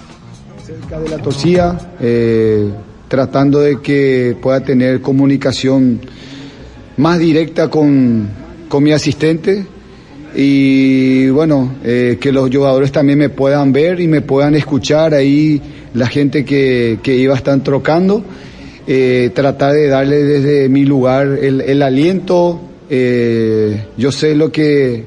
[0.69, 2.69] Cerca de la torcida, eh,
[3.07, 5.99] tratando de que pueda tener comunicación
[6.97, 8.29] más directa con,
[8.67, 9.65] con mi asistente.
[10.35, 15.59] Y bueno, eh, que los jugadores también me puedan ver y me puedan escuchar ahí
[15.95, 18.23] la gente que, que iba a estar trocando,
[18.85, 22.61] eh, tratar de darle desde mi lugar el, el aliento,
[23.97, 25.03] yo sé lo que,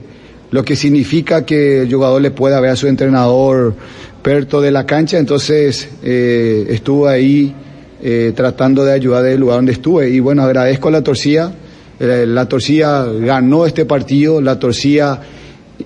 [0.50, 3.74] lo que significa que el jugador le pueda ver a su entrenador
[4.22, 7.54] perto de la cancha, entonces eh, estuve ahí
[8.02, 10.10] eh, tratando de ayudar del lugar donde estuve.
[10.10, 11.52] Y bueno, agradezco a la torcida,
[12.00, 15.22] eh, la torcida ganó este partido, la torcida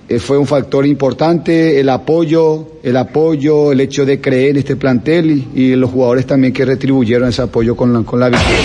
[0.09, 4.75] eh, fue un factor importante, el apoyo, el apoyo, el hecho de creer en este
[4.75, 8.57] plantel y, los jugadores también que retribuyeron ese apoyo con la, con la victoria.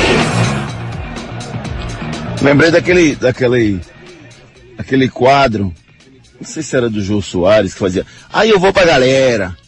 [2.43, 3.81] Lembrei daquele, daquele,
[4.77, 5.73] aquele quadro,
[6.41, 9.62] não sei se era do Jô Soares, que fazia, aí eu vou pra galera.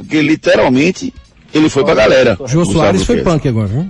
[0.00, 1.12] Porque literalmente
[1.52, 2.38] ele foi pra galera.
[2.46, 3.88] Jô Soares foi punk agora, viu?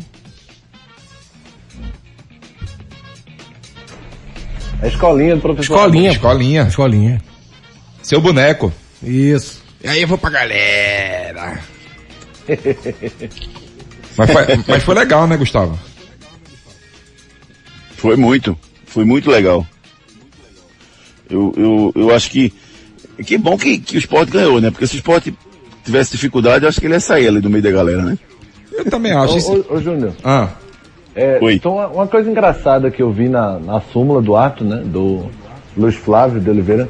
[4.82, 5.74] A escolinha do professor.
[5.74, 6.10] Escolinha.
[6.10, 6.62] Escolinha.
[6.62, 7.22] Escolinha.
[8.02, 8.72] Seu boneco.
[9.02, 9.62] Isso.
[9.82, 11.60] E aí eu vou pra galera.
[14.16, 15.78] mas, foi, mas foi legal, né, Gustavo?
[17.96, 18.58] Foi muito.
[18.86, 19.66] Foi muito legal.
[21.28, 22.52] Eu, eu, eu acho que.
[23.24, 24.70] Que bom que, que o esporte ganhou, né?
[24.70, 25.34] Porque se o esporte
[25.84, 28.18] tivesse dificuldade, acho que ele ia sair ali do meio da galera, né?
[28.72, 29.52] Eu também acho.
[29.52, 30.12] Ô, ô, ô Júnior.
[30.22, 30.48] Ah.
[31.14, 31.54] É, Oi.
[31.54, 35.26] Então, uma, uma coisa engraçada que eu vi na, na súmula do ato, né, do
[35.76, 36.88] Luiz Flávio de Oliveira,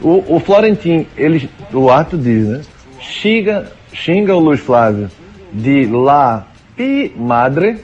[0.00, 2.60] o, o Florentin, ele, o ato diz, né,
[3.00, 5.08] xinga, xinga o Luiz Flávio
[5.52, 7.78] de la pi madre,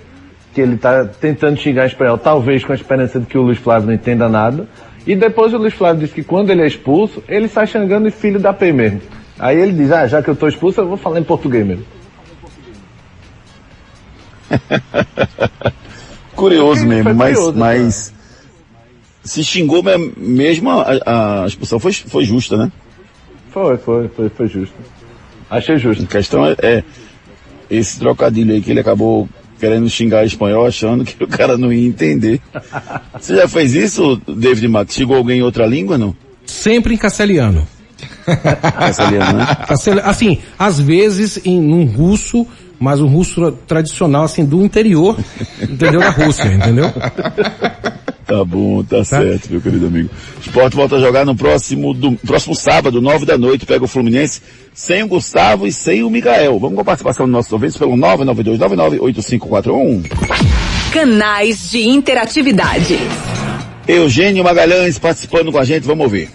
[0.53, 3.59] que ele está tentando xingar em espanhol, talvez com a esperança de que o Luiz
[3.59, 4.67] Flávio não entenda nada,
[5.07, 8.17] e depois o Luiz Flávio diz que quando ele é expulso, ele sai xingando de
[8.17, 9.01] filho da P mesmo.
[9.39, 11.85] Aí ele diz, ah, já que eu estou expulso, eu vou falar em português mesmo.
[16.35, 18.15] Curioso Foi mesmo, mas, curioso, mas
[19.25, 22.71] se xingou me- mesmo, a, a expulsão foi, foi justa, né?
[23.51, 24.75] Foi, foi, foi, foi justo.
[25.51, 26.05] Achei justo.
[26.05, 26.85] A questão é, é
[27.71, 31.89] esse trocadilho aí que ele acabou querendo xingar espanhol, achando que o cara não ia
[31.89, 32.41] entender.
[33.19, 34.95] Você já fez isso, David Max?
[34.95, 36.15] Xingou alguém em outra língua, não?
[36.47, 37.67] Sempre em castelhano.
[38.79, 39.47] Castelhano, né?
[40.05, 42.47] Assim, às vezes em um russo,
[42.79, 45.17] mas um russo tradicional, assim, do interior,
[45.61, 46.01] entendeu?
[46.01, 46.93] Da Rússia, entendeu?
[48.29, 50.11] Tá bom, tá, certo, meu querido amigo.
[50.39, 54.43] Esporte volta a jogar no próximo, do, próximo sábado, nove da noite, pega o Fluminense,
[54.75, 56.59] sem o Gustavo e sem o Miguel.
[56.59, 60.11] Vamos com a participação dos nossos ouvintes pelo 992998541.
[60.93, 62.99] Canais de interatividade.
[63.89, 66.29] Eugênio Magalhães participando com a gente, vamos ouvir.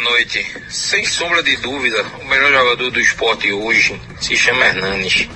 [0.00, 0.46] Noite.
[0.68, 5.28] Sem sombra de dúvida, o melhor jogador do esporte hoje se chama Hernanes.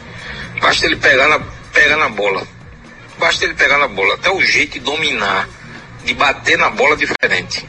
[0.60, 1.38] Basta ele pegar na,
[1.72, 2.46] pegar na bola.
[3.18, 4.14] Basta ele pegar na bola.
[4.14, 5.48] Até o jeito de dominar,
[6.04, 7.66] de bater na bola é diferente.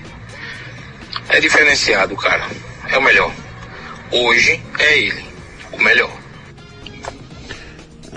[1.29, 2.47] É diferenciado, cara.
[2.89, 3.31] É o melhor.
[4.11, 5.25] Hoje é ele,
[5.71, 6.11] o melhor.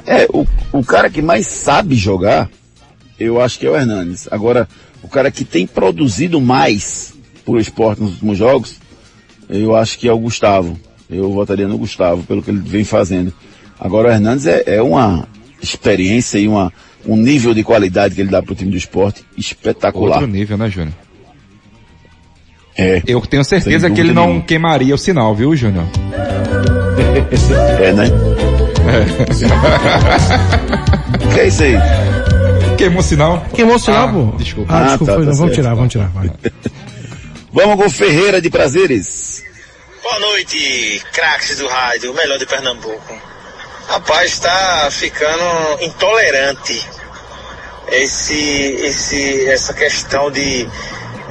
[0.07, 2.49] É, o, o cara que mais sabe jogar,
[3.19, 4.29] eu acho que é o Hernandes.
[4.31, 4.69] Agora,
[5.03, 7.18] o cara que tem produzido mais
[7.53, 8.77] pro esporte nos últimos jogos,
[9.49, 10.79] eu acho que é o Gustavo.
[11.09, 13.33] Eu votaria no Gustavo, pelo que ele vem fazendo.
[13.81, 15.27] Agora, o Hernandes é, é uma
[15.63, 16.71] experiência e uma,
[17.07, 20.17] um nível de qualidade que ele dá pro time do esporte espetacular.
[20.19, 20.93] Outro nível, né, Júnior?
[22.77, 23.03] É.
[23.07, 24.45] Eu tenho certeza que ele não nenhuma.
[24.45, 25.85] queimaria o sinal, viu, Júnior?
[27.81, 28.07] É, né?
[31.35, 31.75] que é isso aí?
[32.77, 33.45] Queimou o sinal.
[33.55, 34.37] Queimou o sinal, Ah, pô?
[34.37, 34.73] desculpa.
[34.73, 36.31] Ah, Ah, desculpa, tá, tá não, vamos tirar, vamos tirar, vai.
[37.51, 39.43] Vamos com Ferreira de Prazeres.
[40.03, 43.23] Boa noite, craques do rádio, o melhor de Pernambuco.
[43.87, 46.87] Rapaz, tá ficando intolerante
[47.91, 48.35] esse,
[48.83, 50.69] esse, essa questão de,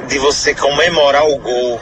[0.08, 1.80] de você comemorar o gol.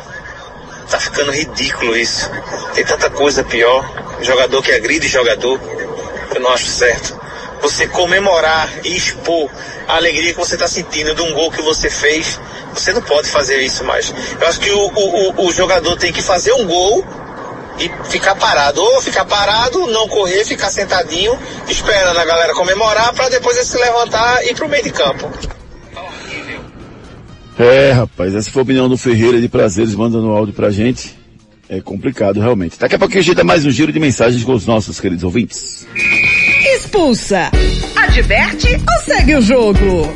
[0.89, 2.30] Tá ficando ridículo isso.
[2.74, 3.89] Tem tanta coisa pior.
[4.21, 5.60] Jogador que agride jogador,
[6.36, 7.17] eu não acho certo.
[7.62, 9.50] Você comemorar e expor
[9.88, 12.39] a alegria que você tá sentindo de um gol que você fez,
[12.74, 14.13] você não pode fazer isso mais.
[14.39, 17.04] Eu acho que o, o, o- jogador tem que fazer um gol
[17.80, 18.82] e ficar parado.
[18.82, 21.38] Ou ficar parado, não correr, ficar sentadinho,
[21.68, 25.32] esperando a galera comemorar para depois ele se levantar e ir pro meio de campo.
[27.58, 31.18] É, rapaz, essa foi a opinião do Ferreira de Prazeres, mandando áudio pra gente.
[31.68, 32.78] É complicado, realmente.
[32.78, 35.24] Daqui a pouquinho a gente dá mais um giro de mensagens com os nossos queridos
[35.24, 35.88] ouvintes.
[36.86, 37.52] Expulsa.
[37.95, 40.13] Adverte ou segue o jogo?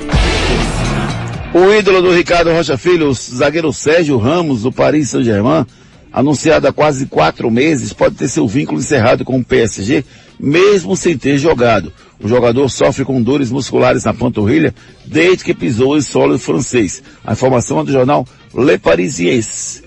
[1.51, 5.65] O ídolo do Ricardo Rocha Filho, o zagueiro Sérgio Ramos, do Paris Saint-Germain,
[6.13, 10.05] anunciado há quase quatro meses, pode ter seu vínculo encerrado com o PSG,
[10.39, 11.91] mesmo sem ter jogado.
[12.21, 17.01] O jogador sofre com dores musculares na panturrilha desde que pisou em solo francês.
[17.25, 19.81] A informação é do jornal Le Parisiense.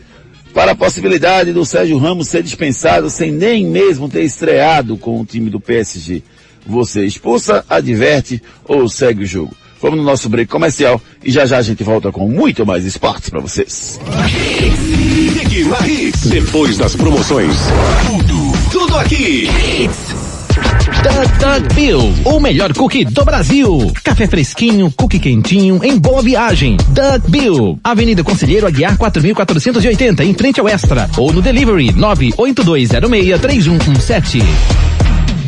[0.53, 5.25] Para a possibilidade do Sérgio Ramos ser dispensado sem nem mesmo ter estreado com o
[5.25, 6.23] time do PSG.
[6.67, 9.55] Você expulsa, adverte ou segue o jogo.
[9.81, 13.29] Vamos no nosso break comercial e já já a gente volta com muito mais esportes
[13.29, 13.99] para vocês.
[15.33, 16.27] Fique na Hits.
[16.27, 17.57] Depois das promoções.
[18.07, 19.49] Tudo, tudo aqui.
[21.03, 23.93] Duck Duck Bill, o melhor cookie do Brasil.
[24.05, 26.77] Café fresquinho, cookie quentinho, em boa viagem.
[26.89, 31.11] Duck Bill, Avenida Conselheiro Aguiar 4480, em frente ao Extra.
[31.17, 34.45] Ou no delivery 982063117.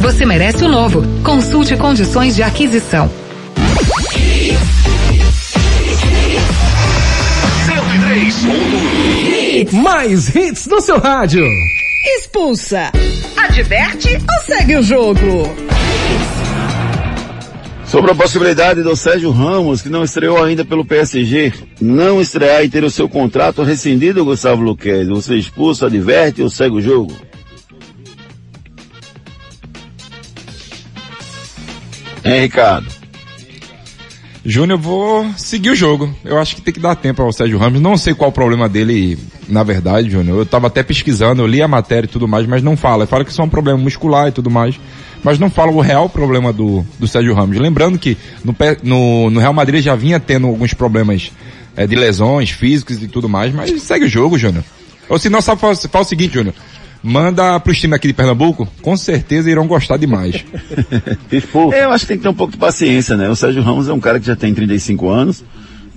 [0.00, 1.02] você merece o novo.
[1.22, 3.10] Consulte condições de aquisição.
[9.72, 11.44] Mais hits no seu rádio.
[12.16, 12.90] Expulsa,
[13.36, 15.54] adverte ou segue o jogo?
[17.84, 22.70] Sobre a possibilidade do Sérgio Ramos, que não estreou ainda pelo PSG, não estrear e
[22.70, 27.29] ter o seu contrato rescindido, Gustavo Luquez, você expulsa, adverte ou segue o jogo?
[32.24, 33.00] Hein, Ricardo?
[34.44, 36.14] Júnior, vou seguir o jogo.
[36.24, 37.80] Eu acho que tem que dar tempo ao Sérgio Ramos.
[37.80, 40.38] Não sei qual o problema dele, na verdade, Júnior.
[40.38, 43.06] Eu tava até pesquisando, eu li a matéria e tudo mais, mas não fala.
[43.06, 44.80] Fala que isso é um problema muscular e tudo mais.
[45.22, 47.58] Mas não fala o real problema do, do Sérgio Ramos.
[47.58, 51.30] Lembrando que no, no, no Real Madrid já vinha tendo alguns problemas
[51.76, 54.64] eh, de lesões físicos e tudo mais, mas segue o jogo, Júnior.
[55.10, 56.54] Ou se não, sabe, faz o seguinte, Júnior.
[57.02, 60.44] Manda pros times aqui de Pernambuco, com certeza irão gostar demais.
[61.72, 63.28] É, eu acho que tem que ter um pouco de paciência, né?
[63.28, 65.44] O Sérgio Ramos é um cara que já tem 35 anos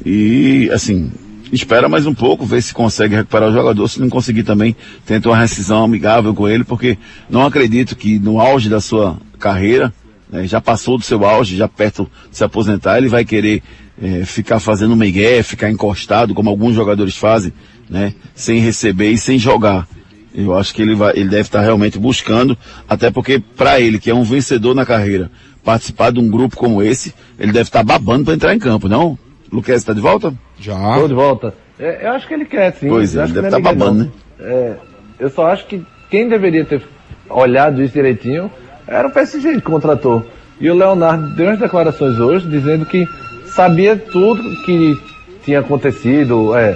[0.05, 1.11] e, assim,
[1.51, 3.87] espera mais um pouco, ver se consegue recuperar o jogador.
[3.87, 6.97] Se não conseguir também, tenta uma rescisão amigável com ele, porque
[7.29, 9.93] não acredito que no auge da sua carreira,
[10.31, 13.61] né, já passou do seu auge, já perto de se aposentar, ele vai querer
[14.01, 17.53] eh, ficar fazendo migué, ficar encostado, como alguns jogadores fazem,
[17.89, 18.13] né?
[18.33, 19.87] Sem receber e sem jogar.
[20.33, 22.57] Eu acho que ele vai, ele deve estar realmente buscando,
[22.89, 25.29] até porque para ele, que é um vencedor na carreira,
[25.63, 29.17] participar de um grupo como esse, ele deve estar babando para entrar em campo, não?
[29.51, 30.33] Luquez está de volta?
[30.59, 30.95] Já.
[30.95, 31.53] Tô de volta.
[31.79, 32.87] É, eu acho que ele quer, sim.
[32.89, 34.45] Pois é, ele deve não é estar ninguém, babando, não.
[34.47, 34.75] É,
[35.19, 36.81] eu só acho que quem deveria ter
[37.29, 38.51] olhado isso direitinho
[38.87, 40.25] era o PSG que contratou.
[40.59, 43.07] E o Leonardo deu umas declarações hoje dizendo que
[43.45, 44.97] sabia tudo que
[45.43, 46.55] tinha acontecido.
[46.55, 46.75] É,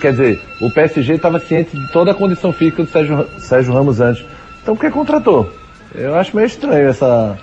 [0.00, 4.00] quer dizer, o PSG estava ciente de toda a condição física do Sérgio, Sérgio Ramos
[4.00, 4.24] antes.
[4.62, 5.52] Então por que contratou?
[5.94, 7.38] Eu acho meio estranho essa,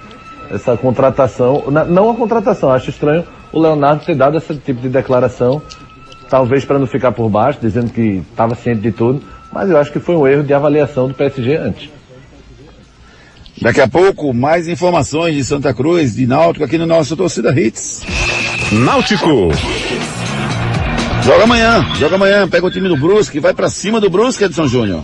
[0.50, 1.64] essa contratação.
[1.88, 5.62] Não a contratação, acho estranho o Leonardo ter dado esse tipo de declaração,
[6.30, 9.92] talvez para não ficar por baixo, dizendo que estava ciente de tudo, mas eu acho
[9.92, 11.90] que foi um erro de avaliação do PSG antes.
[13.62, 18.02] Daqui a pouco, mais informações de Santa Cruz, de Náutico, aqui no nosso Torcida Hits.
[18.72, 19.50] Náutico.
[21.24, 24.68] Joga amanhã, joga amanhã, pega o time do Brusque, vai pra cima do Brusque, Edson
[24.68, 25.04] Júnior.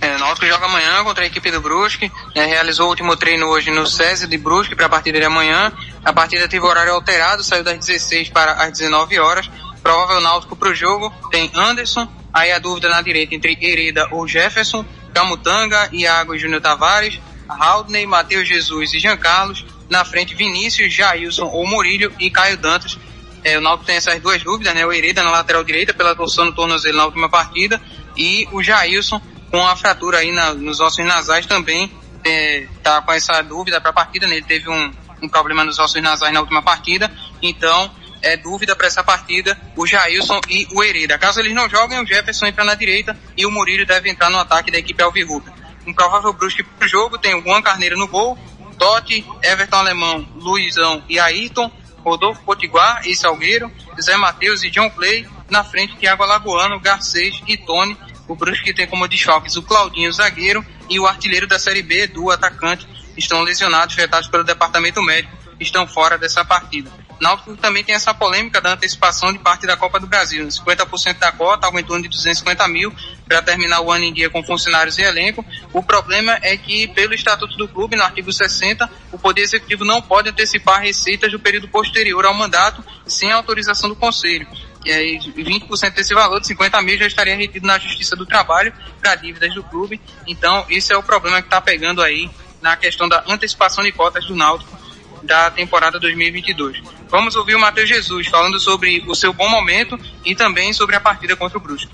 [0.00, 2.12] É, Náutico joga amanhã contra a equipe do Brusque.
[2.36, 5.72] né, realizou o último treino hoje no SESI de Brusque para a partida de amanhã.
[6.04, 9.50] A partida teve horário alterado, saiu das 16 para as 19 horas.
[9.82, 12.06] Provável Náutico para o jogo tem Anderson.
[12.32, 18.06] Aí a dúvida na direita entre Hereda ou Jefferson, Camutanga, Iago e Júnior Tavares, Haldney,
[18.06, 19.64] Matheus Jesus e Jean Carlos.
[19.88, 22.98] Na frente Vinícius, Jailson ou Murilho e Caio Dantas.
[23.44, 24.84] É, o Náutico tem essas duas dúvidas, né?
[24.86, 27.80] O Hereda na lateral direita pela torção no tornozelo na última partida
[28.16, 31.92] e o Jailson com a fratura aí na- nos ossos nasais também
[32.24, 34.36] é, tá com essa dúvida para a partida, né?
[34.36, 37.90] Ele teve um, um problema nos ossos nasais na última partida, então
[38.22, 41.18] é dúvida para essa partida o Jailson e o Hereda.
[41.18, 44.38] Caso eles não joguem, o Jefferson entra na direita e o Murilo deve entrar no
[44.38, 45.52] ataque da equipe Alvirrubra.
[45.86, 48.38] Um provável Brusque pro jogo tem o Juan Carneiro no gol,
[48.78, 51.70] Totti, Everton Alemão, Luizão e Ayrton,
[52.04, 57.56] Rodolfo Potiguar e Salgueiro, Zé Matheus e John Clay, na frente Thiago Alagoano, Garcês e
[57.56, 57.96] Tony.
[58.28, 62.30] O Brusque tem como desfalques o Claudinho, zagueiro, e o artilheiro da Série B, do
[62.30, 62.86] atacante,
[63.16, 66.90] estão lesionados, tratados pelo departamento médico, estão fora dessa partida.
[67.20, 70.44] Náutico também tem essa polêmica da antecipação de parte da Copa do Brasil.
[70.44, 70.50] né?
[70.50, 72.92] 50% da cota, algo em torno de 250 mil,
[73.26, 75.44] para terminar o ano em dia com funcionários e elenco.
[75.72, 80.00] O problema é que, pelo Estatuto do Clube, no artigo 60, o Poder Executivo não
[80.00, 84.46] pode antecipar receitas do período posterior ao mandato sem autorização do Conselho.
[84.84, 88.72] E aí, 20% desse valor, de 50 mil, já estaria retido na Justiça do Trabalho
[89.00, 89.98] para dívidas do clube.
[90.26, 94.26] Então, esse é o problema que está pegando aí na questão da antecipação de cotas
[94.26, 94.78] do Náutico
[95.22, 96.82] da temporada 2022.
[97.08, 101.00] Vamos ouvir o Matheus Jesus falando sobre o seu bom momento e também sobre a
[101.00, 101.90] partida contra o Brusque.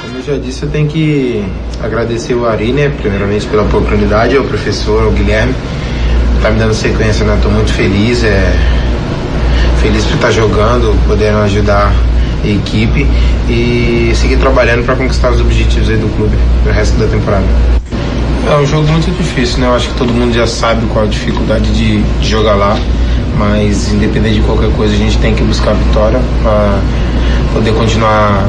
[0.00, 1.44] Como eu já disse, eu tenho que
[1.82, 5.54] agradecer o Ari, né, primeiramente pela oportunidade, ao professor, ao Guilherme,
[6.42, 8.52] tá me dando sequência, né, tô muito feliz, é,
[9.80, 11.92] feliz por estar jogando, podendo ajudar
[12.44, 13.06] a equipe
[13.48, 17.44] e seguir trabalhando para conquistar os objetivos aí do clube no resto da temporada.
[18.48, 19.66] É um jogo muito difícil, né?
[19.66, 22.78] Eu acho que todo mundo já sabe qual a dificuldade de, de jogar lá,
[23.36, 26.78] mas independente de qualquer coisa, a gente tem que buscar a vitória para
[27.52, 28.48] poder continuar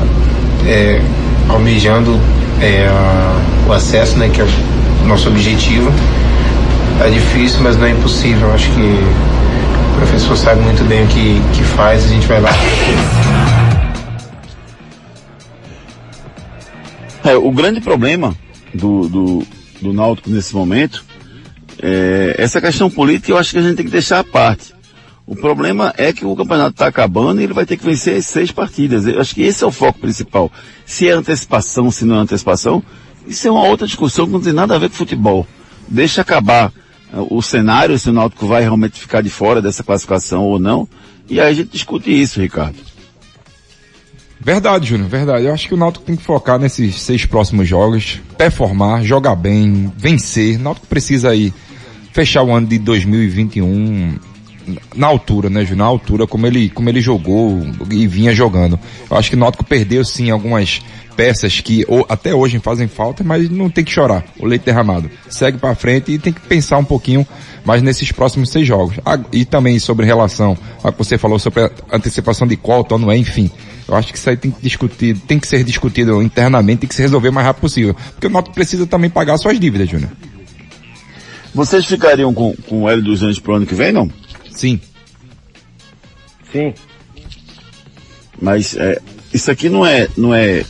[0.68, 1.02] é,
[1.50, 2.20] almejando
[2.62, 2.88] é,
[3.68, 4.30] o acesso, né?
[4.30, 5.92] Que é o nosso objetivo.
[7.04, 8.52] É difícil, mas não é impossível.
[8.54, 12.52] Acho que o professor sabe muito bem o que, que faz, a gente vai lá.
[17.24, 18.34] É, o grande problema
[18.74, 19.44] do, do,
[19.82, 21.04] do Náutico nesse momento
[21.82, 24.77] é essa questão política eu acho que a gente tem que deixar à parte.
[25.28, 28.26] O problema é que o campeonato está acabando e ele vai ter que vencer as
[28.26, 29.06] seis partidas.
[29.06, 30.50] Eu acho que esse é o foco principal.
[30.86, 32.82] Se é antecipação, se não é antecipação,
[33.28, 35.46] isso é uma outra discussão que não tem nada a ver com futebol.
[35.86, 36.72] Deixa acabar
[37.14, 40.88] uh, o cenário, se o Náutico vai realmente ficar de fora dessa classificação ou não,
[41.30, 42.78] e aí a gente discute isso, Ricardo.
[44.40, 45.46] Verdade, Júnior, verdade.
[45.46, 49.92] Eu acho que o Náutico tem que focar nesses seis próximos jogos, performar, jogar bem,
[49.98, 50.58] vencer.
[50.58, 51.54] O Náutico precisa aí
[52.14, 54.37] fechar o ano de 2021
[54.96, 55.78] na altura, né, Júnior?
[55.78, 58.80] Na altura como ele, como ele jogou e vinha jogando.
[59.10, 60.82] Eu acho que o Náutico perdeu sim algumas
[61.16, 64.24] peças que ou, até hoje fazem falta, mas não tem que chorar.
[64.40, 65.10] O leite derramado.
[65.28, 67.26] Segue para frente e tem que pensar um pouquinho
[67.66, 68.98] mais nesses próximos seis jogos.
[69.06, 73.12] Ah, e também sobre relação a que você falou sobre a antecipação de cota não
[73.12, 73.50] é, enfim.
[73.88, 76.96] Eu acho que isso aí tem que discutir, tem que ser discutido internamente, tem que
[76.96, 77.96] se resolver o mais rápido possível.
[78.12, 80.12] Porque o Náutico precisa também pagar suas dívidas, Júnior.
[81.54, 84.10] Vocês ficariam com, com o Hélio dos Anjos pro ano que vem, não?
[84.58, 84.82] Sim.
[86.52, 86.74] Sim.
[88.42, 89.00] Mas é,
[89.32, 90.64] isso aqui não é, não é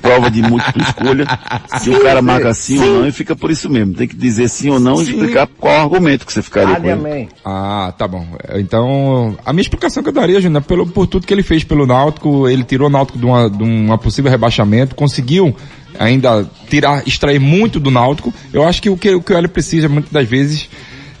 [0.00, 1.26] prova de múltipla escolha.
[1.78, 3.92] Se o cara marca sim, sim, ou não e fica por isso mesmo.
[3.92, 5.02] Tem que dizer sim ou não sim.
[5.02, 7.28] e explicar qual argumento que você ficaria com ele.
[7.44, 8.26] Ah, tá bom.
[8.54, 11.86] Então, a minha explicação que eu daria, Júnior, pelo, por tudo que ele fez pelo
[11.86, 15.54] Náutico, ele tirou o Náutico de uma, de uma possível rebaixamento, conseguiu
[15.98, 18.32] ainda tirar, extrair muito do Náutico.
[18.54, 20.70] Eu acho que o que, o que o Hélio precisa muitas das vezes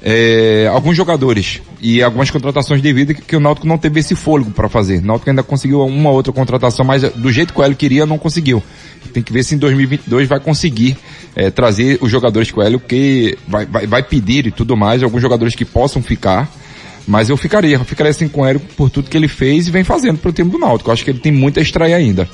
[0.02, 4.50] é, alguns jogadores e algumas contratações devidas que, que o Náutico não teve esse fôlego
[4.50, 5.00] para fazer.
[5.00, 8.16] O Náutico ainda conseguiu uma outra contratação, mas do jeito que o Hélio queria, não
[8.16, 8.62] conseguiu.
[9.12, 10.96] Tem que ver se em 2022 vai conseguir
[11.36, 15.02] é, trazer os jogadores que o Hélio que vai, vai, vai pedir e tudo mais,
[15.02, 16.50] alguns jogadores que possam ficar.
[17.06, 19.70] Mas eu ficaria, eu ficaria assim com o Hélio por tudo que ele fez e
[19.70, 20.88] vem fazendo pro time do Náutico.
[20.88, 22.26] Eu acho que ele tem muito a extrair ainda.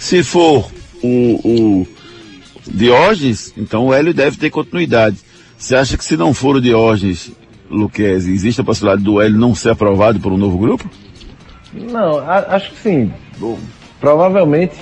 [0.00, 0.68] Se for
[1.00, 1.08] o,
[1.44, 1.88] o
[2.66, 5.16] Diógenes, então o Hélio deve ter continuidade.
[5.56, 7.30] Você acha que se não for o Diógenes,
[7.70, 10.88] Luquezzi, existe a possibilidade do Hélio não ser aprovado por um novo grupo?
[11.72, 13.12] Não, a, acho que sim.
[14.00, 14.74] Provavelmente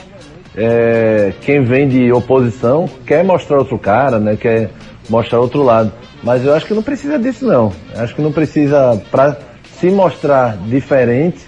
[0.56, 4.36] é, quem vem de oposição quer mostrar outro cara, né?
[4.36, 4.70] Quer
[5.08, 5.92] mostrar outro lado.
[6.22, 7.72] Mas eu acho que não precisa disso não.
[7.94, 9.38] Eu acho que não precisa para
[9.78, 11.38] se mostrar diferente.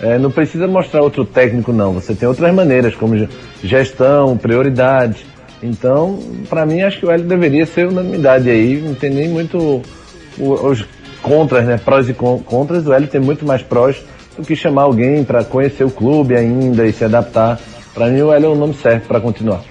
[0.00, 1.92] É, não precisa mostrar outro técnico não.
[1.92, 3.28] Você tem outras maneiras como
[3.62, 5.24] gestão, prioridades.
[5.62, 6.18] Então,
[6.50, 8.80] para mim, acho que o Hélio deveria ser unanimidade aí.
[8.80, 9.80] Não tem nem muito
[10.38, 10.84] os
[11.22, 11.78] contras, né?
[11.78, 12.86] Prós e contras.
[12.86, 13.96] O Hélio tem muito mais prós
[14.36, 17.60] do que chamar alguém para conhecer o clube ainda e se adaptar.
[17.94, 19.62] Para mim, o Hélio é o nome certo para continuar.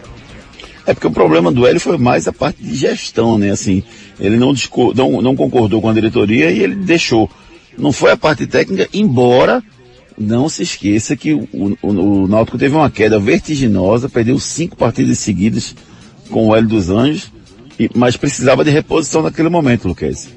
[0.87, 3.51] É porque o problema do Hélio foi mais a parte de gestão, né?
[3.51, 3.83] Assim,
[4.19, 4.53] ele não,
[4.95, 7.29] não, não concordou com a diretoria e ele deixou.
[7.77, 9.63] Não foi a parte técnica, embora
[10.17, 11.47] não se esqueça que o,
[11.81, 15.75] o, o Náutico teve uma queda vertiginosa, perdeu cinco partidas seguidas
[16.29, 17.31] com o Hélio dos Anjos,
[17.79, 20.29] e, mas precisava de reposição naquele momento, Luquez.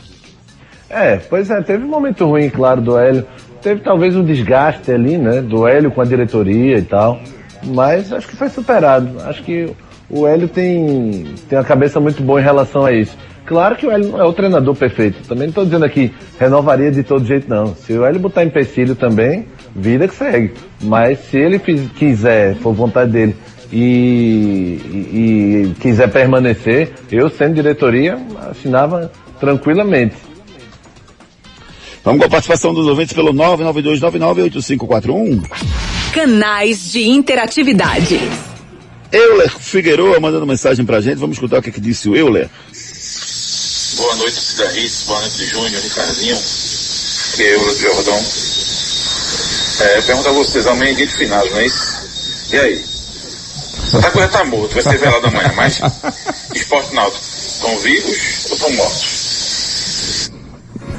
[0.90, 3.26] É, pois é, teve um momento ruim, claro, do Hélio.
[3.60, 7.20] Teve talvez um desgaste ali, né, do Hélio com a diretoria e tal,
[7.64, 9.20] mas acho que foi superado.
[9.24, 9.70] Acho que
[10.08, 13.16] o Hélio tem, tem uma cabeça muito boa em relação a isso.
[13.44, 15.26] Claro que o Hélio não é o treinador perfeito.
[15.26, 17.74] Também não estou dizendo aqui renovaria de todo jeito, não.
[17.74, 20.52] Se o Hélio botar empecilho também, vida que segue.
[20.82, 23.34] Mas se ele quiser, for vontade dele,
[23.72, 28.18] e, e, e quiser permanecer, eu sendo diretoria,
[28.50, 29.10] assinava
[29.40, 30.27] tranquilamente.
[32.08, 35.46] Vamos com a participação dos ouvintes pelo 992998541.
[36.10, 38.18] Canais de interatividade.
[39.12, 41.18] Euler Figueroa mandando mensagem pra gente.
[41.18, 42.48] Vamos escutar o que, que disse o Euler.
[43.96, 46.38] Boa noite, Cida Ritz, boa noite, Júnior, Ricardinho,
[47.36, 48.24] que é Euler Jordão.
[49.80, 52.08] É, pergunta a vocês, amanhã é dia de finais, não é isso?
[52.50, 52.82] E aí?
[53.90, 55.78] Santa Cruz tá morto, vai ser velado amanhã, mas
[56.56, 59.17] esporte náutico, estão vivos ou estão mortos?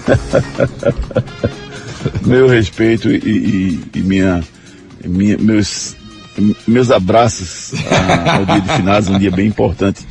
[2.25, 4.43] Meu respeito e, e- e minha,
[5.05, 5.95] minha- meus,
[6.67, 10.05] meus abraços a- ao dia de finados, um dia bem importante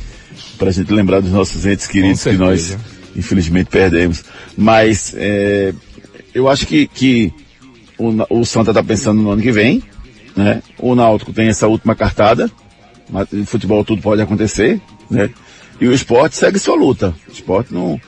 [0.57, 2.77] para a gente lembrar dos nossos entes queridos que nós
[3.15, 4.23] infelizmente perdemos.
[4.57, 5.73] Mas é,
[6.33, 7.33] eu acho que, que
[7.97, 9.81] o, o Santa está pensando no ano que vem,
[10.35, 10.61] né?
[10.77, 12.49] O Náutico tem essa última cartada,
[13.09, 14.79] mas em futebol tudo pode acontecer,
[15.09, 15.29] né?
[15.81, 17.13] E o esporte segue sua luta.
[17.27, 17.99] O esporte não,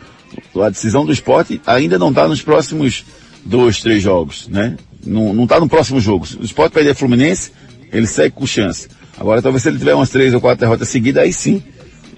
[0.55, 3.05] a decisão do esporte ainda não está nos próximos
[3.45, 4.77] dois, três jogos, né?
[5.05, 6.25] Não, não tá no próximo jogo.
[6.27, 7.51] Se o esporte perder Fluminense,
[7.91, 8.88] ele segue com chance.
[9.17, 11.61] Agora, talvez se ele tiver umas três ou quatro derrotas seguidas, aí sim,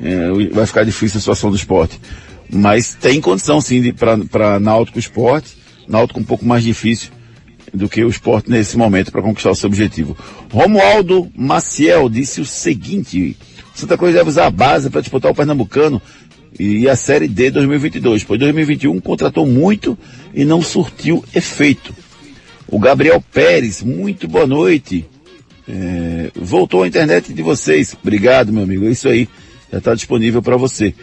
[0.01, 1.99] é, vai ficar difícil a situação do esporte.
[2.49, 5.57] Mas tem condição sim para Náutico Esporte,
[5.87, 7.09] Náutico um pouco mais difícil
[7.73, 10.15] do que o esporte nesse momento para conquistar o seu objetivo.
[10.51, 13.35] Romualdo Maciel disse o seguinte,
[13.73, 16.01] Santa Cruz deve usar a base para disputar o Pernambucano
[16.59, 19.97] e a Série D 2022, pois 2021 contratou muito
[20.33, 21.93] e não surtiu efeito.
[22.67, 25.05] O Gabriel Pérez, muito boa noite.
[25.67, 27.95] É, voltou a internet de vocês.
[28.01, 28.85] Obrigado, meu amigo.
[28.85, 29.27] É isso aí.
[29.71, 30.93] Já está disponível para você.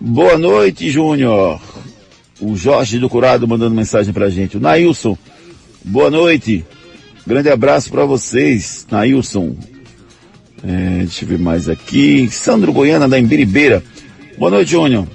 [0.00, 1.60] Boa noite, Júnior.
[2.40, 4.56] O Jorge do Curado mandando mensagem pra gente.
[4.56, 5.16] O Nailson,
[5.84, 6.64] boa noite.
[7.26, 9.54] Grande abraço para vocês, Nailson.
[10.64, 12.28] É, deixa eu ver mais aqui.
[12.30, 13.82] Sandro Goiana da Embiribeira.
[14.42, 15.06] Boa noite, Júnior.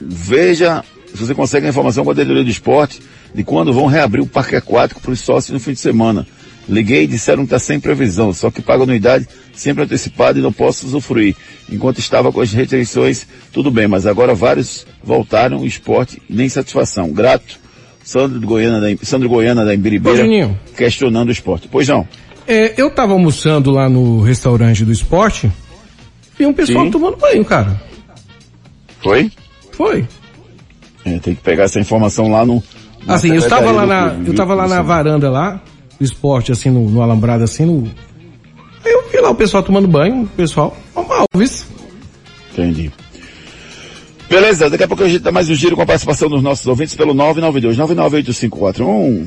[0.00, 3.00] Veja se você consegue a informação com a diretoria do esporte
[3.34, 6.24] de quando vão reabrir o parque aquático para os sócios no fim de semana.
[6.68, 10.52] Liguei e disseram que está sem previsão, só que pago anuidade sempre antecipada e não
[10.52, 11.34] posso usufruir.
[11.68, 17.10] Enquanto estava com as restrições, tudo bem, mas agora vários voltaram, o esporte nem satisfação.
[17.10, 17.58] Grato,
[18.04, 20.60] Sandro Goiana da, Sandro Goiana da Embiribeira, Ô, Juninho.
[20.76, 21.66] questionando o esporte.
[21.68, 22.06] Pois não.
[22.46, 25.50] É, eu tava almoçando lá no restaurante do esporte
[26.38, 26.92] e um pessoal Sim.
[26.92, 27.90] tomando banho, cara.
[29.02, 29.30] Foi?
[29.72, 30.06] Foi.
[31.04, 32.62] É, tem que pegar essa informação lá no.
[33.06, 34.34] Assim, eu estava lá na, clube, eu viu?
[34.34, 35.60] tava lá na varanda lá,
[35.98, 37.90] do esporte, assim, no, no alambrado, assim, no...
[38.84, 41.48] Aí eu vi lá o pessoal tomando banho, o pessoal, normal, viu?
[42.52, 42.92] Entendi.
[44.28, 46.66] Beleza, daqui a pouco a gente dá mais um giro com a participação dos nossos
[46.66, 49.26] ouvintes pelo 992 998541.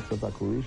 [0.09, 0.65] Santa Cruz.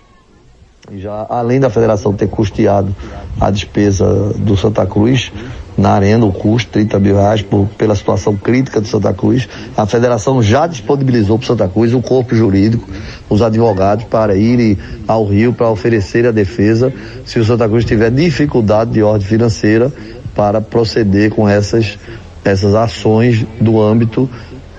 [0.97, 2.95] Já, além da federação ter custeado
[3.39, 5.31] a despesa do Santa Cruz
[5.79, 9.85] na arena, o custo, 30 mil reais por, pela situação crítica do Santa Cruz, a
[9.85, 12.87] federação já disponibilizou para o Santa Cruz o corpo jurídico,
[13.29, 14.77] os advogados para irem
[15.07, 16.93] ao Rio para oferecer a defesa
[17.25, 19.91] se o Santa Cruz tiver dificuldade de ordem financeira
[20.35, 21.97] para proceder com essas,
[22.43, 24.29] essas ações do âmbito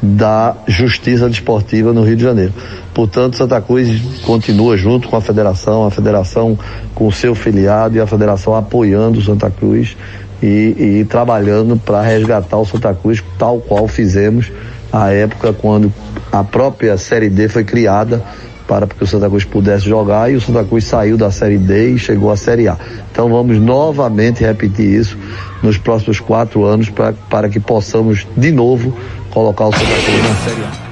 [0.02, 2.54] da Justiça Desportiva no Rio de Janeiro.
[2.94, 6.58] Portanto, Santa Cruz continua junto com a federação, a federação
[6.94, 9.96] com o seu filiado e a federação apoiando o Santa Cruz
[10.42, 14.50] e, e trabalhando para resgatar o Santa Cruz tal qual fizemos
[14.92, 15.92] à época quando
[16.32, 18.22] a própria Série D foi criada
[18.66, 21.94] para que o Santa Cruz pudesse jogar e o Santa Cruz saiu da Série D
[21.94, 22.78] e chegou à Série A.
[23.10, 25.18] Então vamos novamente repetir isso
[25.60, 28.96] nos próximos quatro anos pra, para que possamos de novo
[29.30, 30.90] colocar o Santa Cruz na Série A.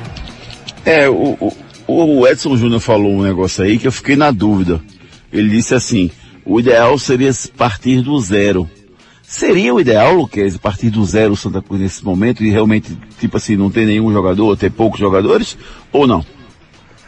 [0.91, 1.37] É, o,
[1.87, 4.81] o, o Edson Júnior falou um negócio aí que eu fiquei na dúvida.
[5.33, 6.11] Ele disse assim,
[6.45, 8.69] o ideal seria partir do zero.
[9.29, 13.37] Seria o ideal, Luquez, partir do zero o Santa Cruz nesse momento e realmente, tipo
[13.37, 15.59] assim, não ter nenhum jogador, ter poucos jogadores,
[15.93, 16.25] ou não?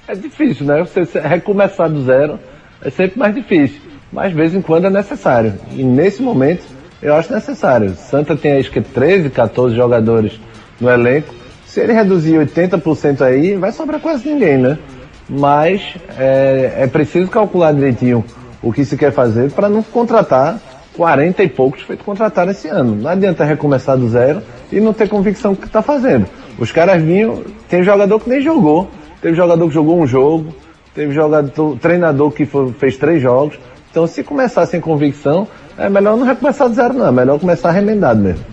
[0.07, 0.85] É difícil, né?
[0.85, 2.39] Você recomeçar do zero
[2.83, 3.81] é sempre mais difícil.
[4.13, 5.55] Mas de vez em quando é necessário.
[5.73, 6.63] E nesse momento
[7.01, 7.95] eu acho necessário.
[7.95, 10.39] Santa tem acho que 13, 14 jogadores
[10.79, 11.35] no elenco.
[11.65, 14.79] Se ele reduzir 80% aí, vai sobrar quase ninguém, né?
[15.27, 18.23] Mas é, é preciso calcular direitinho
[18.63, 20.61] o que se quer fazer para não contratar
[20.97, 22.95] 40 e poucos feito contratar esse ano.
[22.97, 26.27] Não adianta recomeçar do zero e não ter convicção do que está fazendo.
[26.59, 28.89] Os caras vinham, tem jogador que nem jogou,
[29.21, 30.55] teve jogador que jogou um jogo,
[30.95, 33.59] teve jogador, treinador que foi, fez três jogos.
[33.91, 37.71] Então se começar sem convicção, é melhor não recomeçar do zero não, é melhor começar
[37.71, 38.45] remendado mesmo.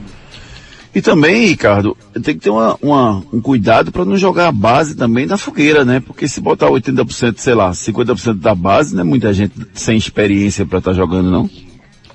[0.95, 4.95] E também, Ricardo, tem que ter uma, uma um cuidado para não jogar a base
[4.95, 5.99] também na fogueira, né?
[5.99, 10.65] Porque se botar 80%, sei lá, 50% da base, não é muita gente sem experiência
[10.65, 11.47] para estar tá jogando, não?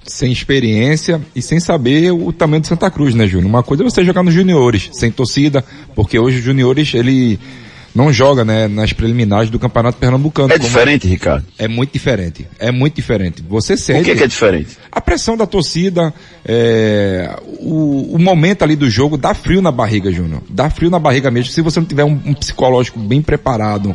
[0.05, 3.49] Sem experiência e sem saber o tamanho de Santa Cruz, né, Júnior?
[3.49, 7.39] Uma coisa é você jogar nos juniores, sem torcida, porque hoje os juniores, ele
[7.95, 10.53] não joga, né, nas preliminares do Campeonato Pernambucano.
[10.53, 11.45] É diferente, Ricardo?
[11.59, 12.47] É muito diferente.
[12.59, 13.45] É muito diferente.
[13.49, 14.01] Você sente...
[14.01, 14.79] O que é, que é diferente?
[14.91, 16.13] A pressão da torcida,
[16.45, 20.43] é, o, o, momento ali do jogo dá frio na barriga, Júnior.
[20.49, 21.53] Dá frio na barriga mesmo.
[21.53, 23.95] Se você não tiver um, um psicológico bem preparado,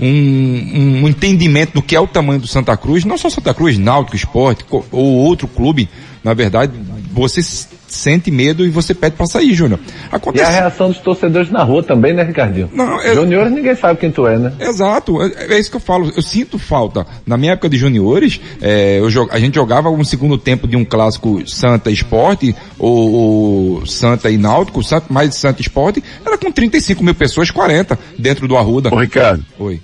[0.00, 3.78] um, um, entendimento do que é o tamanho do Santa Cruz, não só Santa Cruz,
[3.78, 5.88] Náutico, Esporte ou outro clube,
[6.22, 6.72] na verdade,
[7.12, 7.40] você
[7.86, 9.80] sente medo e você pede para sair, Júnior.
[10.10, 10.44] Acontece...
[10.44, 12.70] E a reação dos torcedores na rua também, né, Ricardinho?
[12.72, 13.14] Não, é...
[13.14, 14.52] Juniores ninguém sabe quem tu é, né?
[14.60, 16.10] Exato, é, é, isso que eu falo.
[16.14, 17.06] Eu sinto falta.
[17.26, 20.84] Na minha época de juniores, é, eu, a gente jogava um segundo tempo de um
[20.84, 27.02] clássico Santa Esporte, ou, ou Santa e Náutico, Santa, mais Santa Esporte, era com 35
[27.02, 28.94] mil pessoas, 40 dentro do Arruda.
[28.94, 29.44] Ô Ricardo.
[29.58, 29.80] Oi.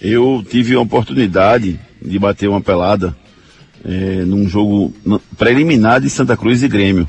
[0.00, 3.16] Eu tive a oportunidade de bater uma pelada
[3.84, 4.92] é, num jogo
[5.36, 7.08] preliminar de Santa Cruz e Grêmio.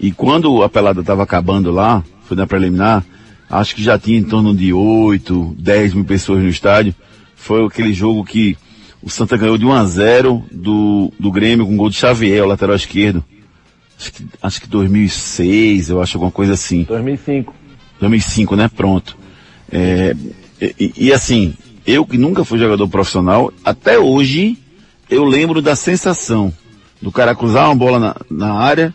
[0.00, 3.04] E quando a pelada estava acabando lá, foi na preliminar,
[3.50, 6.94] acho que já tinha em torno de 8, 10 mil pessoas no estádio.
[7.34, 8.56] Foi aquele jogo que
[9.02, 12.48] o Santa ganhou de 1 a 0 do, do Grêmio com gol de Xavier, o
[12.48, 13.24] lateral esquerdo.
[13.98, 16.84] Acho que, acho que 2006, eu acho alguma coisa assim.
[16.84, 17.54] 2005.
[18.00, 18.68] 2005, né?
[18.68, 19.16] Pronto.
[19.72, 20.14] É,
[20.60, 21.54] e, e assim,
[21.86, 24.56] eu que nunca fui jogador profissional, até hoje
[25.10, 26.52] eu lembro da sensação
[27.00, 28.92] do cara cruzar uma bola na, na área,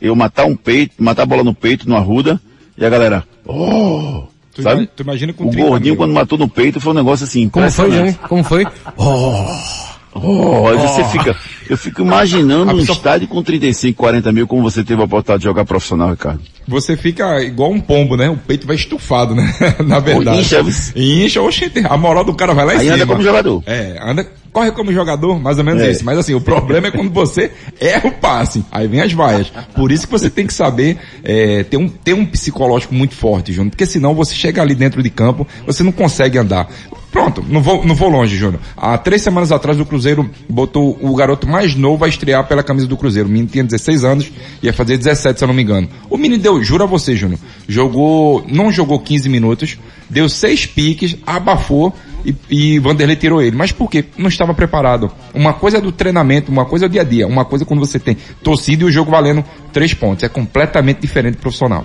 [0.00, 2.40] eu matar um peito, matar a bola no peito, no arruda,
[2.76, 4.24] e a galera, oh!
[4.52, 4.88] Tu, sabe?
[4.94, 7.48] tu imagina com O gordinho quando matou no peito foi um negócio assim.
[7.48, 8.18] Como foi, gente?
[8.18, 8.64] Como foi?
[8.96, 9.84] Oh!
[10.16, 11.36] Oh, aí você fica,
[11.68, 12.96] eu fico imaginando um pessoa...
[12.96, 16.40] estádio com 35, 40 mil, como você teve a oportunidade de jogar profissional, Ricardo.
[16.68, 18.30] Você fica igual um pombo, né?
[18.30, 19.52] O peito vai estufado, né?
[19.84, 20.38] Na verdade.
[20.38, 22.94] incha, incha, oxe, a moral do cara vai lá em aí cima.
[22.94, 23.62] Aí anda como jogador.
[23.66, 24.24] É, anda,
[24.54, 25.90] corre como jogador, mais ou menos é.
[25.90, 26.04] isso.
[26.04, 27.50] Mas assim, o problema é quando você
[27.80, 28.64] erra o passe.
[28.70, 29.52] Aí vem as vaias.
[29.74, 33.52] Por isso que você tem que saber é, ter, um, ter um psicológico muito forte,
[33.52, 33.72] Júnior.
[33.72, 36.70] Porque senão você chega ali dentro de campo, você não consegue andar.
[37.10, 38.60] Pronto, não vou, não vou longe, Júnior.
[38.76, 42.86] Há três semanas atrás o Cruzeiro botou o garoto mais novo a estrear pela camisa
[42.86, 43.28] do Cruzeiro.
[43.28, 44.32] O menino tinha 16 anos,
[44.62, 45.88] ia fazer 17 se eu não me engano.
[46.08, 49.78] O menino deu, juro a você, Júnior, jogou, não jogou 15 minutos,
[50.08, 51.94] deu seis piques, abafou
[52.24, 53.56] e, e Vanderlei tirou ele.
[53.56, 54.04] Mas por quê?
[54.16, 55.10] Não estava preparado.
[55.34, 57.66] Uma coisa é do treinamento, uma coisa é do dia a dia, uma coisa é
[57.66, 60.24] quando você tem torcida e o jogo valendo três pontos.
[60.24, 61.84] É completamente diferente do profissional.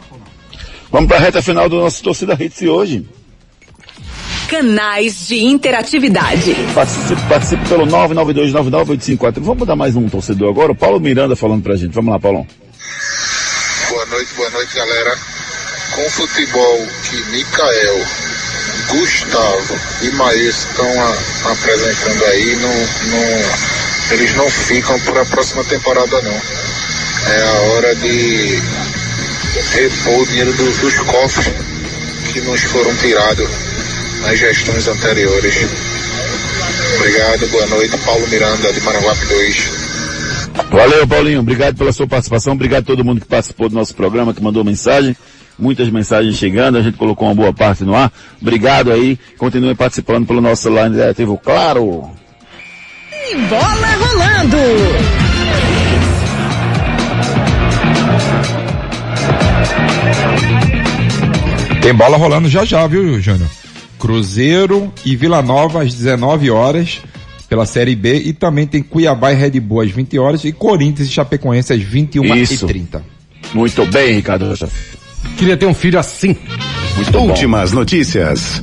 [0.92, 3.06] Vamos para a reta final do nosso Torcida Hits de hoje
[4.50, 6.56] canais de interatividade.
[6.74, 9.40] Participe, participe pelo 992998540.
[9.42, 10.72] Vamos dar mais um torcedor agora.
[10.72, 11.94] O Paulo Miranda falando pra gente.
[11.94, 12.48] Vamos lá, Paulão.
[13.90, 15.16] Boa noite, boa noite, galera.
[15.96, 16.78] Com o futebol
[17.10, 18.06] que Mikael
[18.90, 26.22] Gustavo e Maílson estão apresentando aí, não, não, eles não ficam para a próxima temporada
[26.22, 26.42] não.
[27.32, 28.60] É a hora de
[29.74, 31.54] repor o dinheiro do- dos cofres
[32.34, 33.50] que nos foram tirados
[34.22, 35.56] nas gestões anteriores.
[36.96, 37.98] Obrigado, boa noite.
[38.00, 39.70] Paulo Miranda, de Maranguape 2.
[40.72, 41.40] Valeu, Paulinho.
[41.40, 42.54] Obrigado pela sua participação.
[42.54, 45.16] Obrigado a todo mundo que participou do nosso programa, que mandou mensagem.
[45.60, 48.12] Muitas mensagens chegando, a gente colocou uma boa parte no ar.
[48.42, 49.20] Obrigado aí.
[49.38, 52.10] Continue participando pelo nosso celular interativo, claro.
[53.12, 54.58] E bola rolando!
[61.82, 63.50] Tem bola rolando já já, viu, Júnior?
[63.98, 67.00] Cruzeiro e Vila Nova às 19 horas
[67.50, 71.10] pela Série B e também tem Cuiabá e Red Bull às 20 horas e Corinthians
[71.10, 73.02] e Chapecoense às 21h30.
[73.54, 74.54] Muito bem, Ricardo.
[75.38, 76.36] Queria ter um filho assim.
[76.96, 77.28] Muito bom.
[77.28, 78.62] Últimas notícias.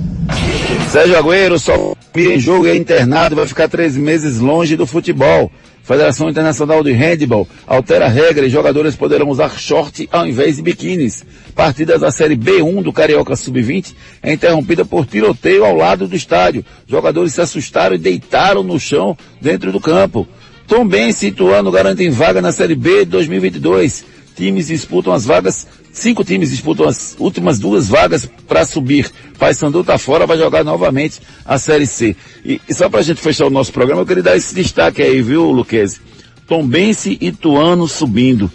[0.90, 4.86] Sérgio Agüero só em jogo e é internado e vai ficar três meses longe do
[4.86, 5.50] futebol.
[5.82, 10.62] Federação Internacional de Handball altera a regra e jogadores poderão usar short ao invés de
[10.62, 11.24] biquínis.
[11.54, 16.64] Partidas da Série B1 do Carioca Sub-20 é interrompida por tiroteio ao lado do estádio.
[16.88, 20.26] Jogadores se assustaram e deitaram no chão dentro do campo.
[20.68, 24.04] E Ituano garantem vaga na Série B de 2022.
[24.34, 29.11] Times disputam as vagas, cinco times disputam as últimas duas vagas para subir.
[29.38, 32.14] Paysandu tá fora, vai jogar novamente a Série C.
[32.44, 35.22] E, e só pra gente fechar o nosso programa, eu queria dar esse destaque aí,
[35.22, 36.01] viu, Luquezzi?
[36.47, 38.51] Tombense e Ituano subindo.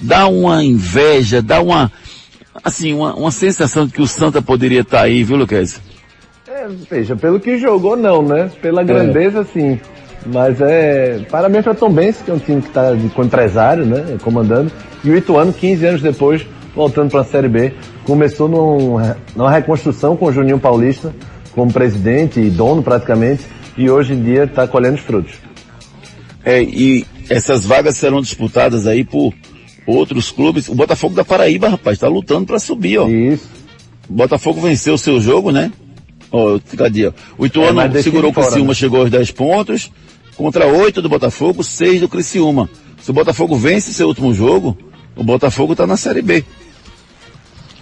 [0.00, 1.90] Dá uma inveja, dá uma,
[2.62, 5.80] assim, uma, uma sensação de que o Santa poderia estar aí, viu, Luquezzi?
[6.48, 8.50] É, veja, pelo que jogou não, né?
[8.62, 9.78] Pela grandeza sim.
[10.24, 11.20] Mas é.
[11.30, 14.16] Parabéns para Tom Benz, que é um time que está com empresário, né?
[14.22, 14.72] Comandando.
[15.04, 16.46] E o Ituano, 15 anos depois,
[16.76, 17.72] voltando para a Série B.
[18.04, 18.98] Começou num,
[19.34, 21.12] numa reconstrução com o Juninho Paulista,
[21.52, 23.42] como presidente e dono praticamente.
[23.76, 25.34] E hoje em dia está colhendo os frutos.
[26.44, 29.34] É, e essas vagas serão disputadas aí por
[29.86, 30.68] outros clubes.
[30.68, 33.08] O Botafogo da Paraíba, rapaz, tá lutando para subir, ó.
[33.08, 33.48] Isso.
[34.08, 35.72] O Botafogo venceu o seu jogo, né?
[36.30, 37.12] Ó, ali, ó.
[37.36, 38.74] O É, Ituano decide segurou o Criciúma, né?
[38.74, 39.90] chegou aos 10 pontos,
[40.36, 42.68] contra 8 do Botafogo, 6 do Criciúma.
[43.02, 44.76] Se o Botafogo vence seu último jogo,
[45.16, 46.44] o Botafogo tá na Série B.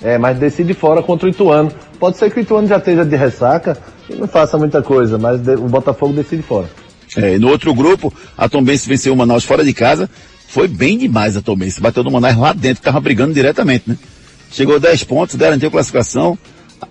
[0.04, 1.72] É, mas decide fora contra o Ituano.
[1.98, 3.78] Pode ser que o Ituano já esteja de ressaca
[4.08, 6.68] e não faça muita coisa, mas o Botafogo decide fora.
[7.16, 10.10] É, e no outro grupo, a Tombense venceu o Manaus fora de casa.
[10.46, 11.80] Foi bem demais a Tombense.
[11.80, 13.96] Bateu no Manaus lá dentro, que tava brigando diretamente, né?
[14.50, 16.38] Chegou a 10 pontos, garantiu a classificação.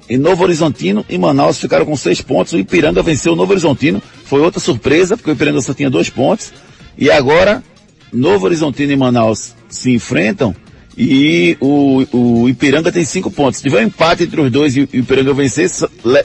[0.10, 2.54] E Novo Horizontino e Manaus ficaram com 6 pontos.
[2.54, 4.02] O Ipiranga venceu o Novo Horizontino.
[4.26, 6.52] Foi outra surpresa, porque o Ipiranga só tinha 2 pontos.
[6.98, 7.64] E agora,
[8.12, 10.56] Novo Horizontino e Manaus se enfrentam.
[10.98, 13.58] E o, o Ipiranga tem 5 pontos.
[13.58, 15.70] Se tiver um empate entre os dois e o Ipiranga vencer,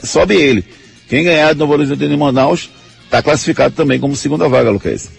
[0.03, 0.63] sobe ele.
[1.07, 2.69] Quem ganhar do Novo Horizontino e Manaus
[3.05, 5.09] está classificado também como segunda vaga, Lucas.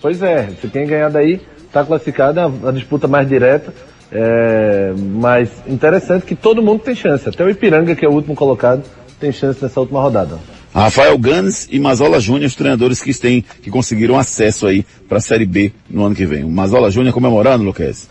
[0.00, 3.74] Pois é, se quem ganhar daí está classificado, é a disputa mais direta.
[4.12, 7.28] É, mas interessante que todo mundo tem chance.
[7.28, 8.84] Até o Ipiranga, que é o último colocado,
[9.18, 10.38] tem chance nessa última rodada.
[10.76, 15.20] Rafael Ganes e Mazola Júnior, os treinadores que têm, que conseguiram acesso aí para a
[15.22, 16.44] Série B no ano que vem.
[16.44, 18.10] O Mazola Júnior comemorando, Lucas.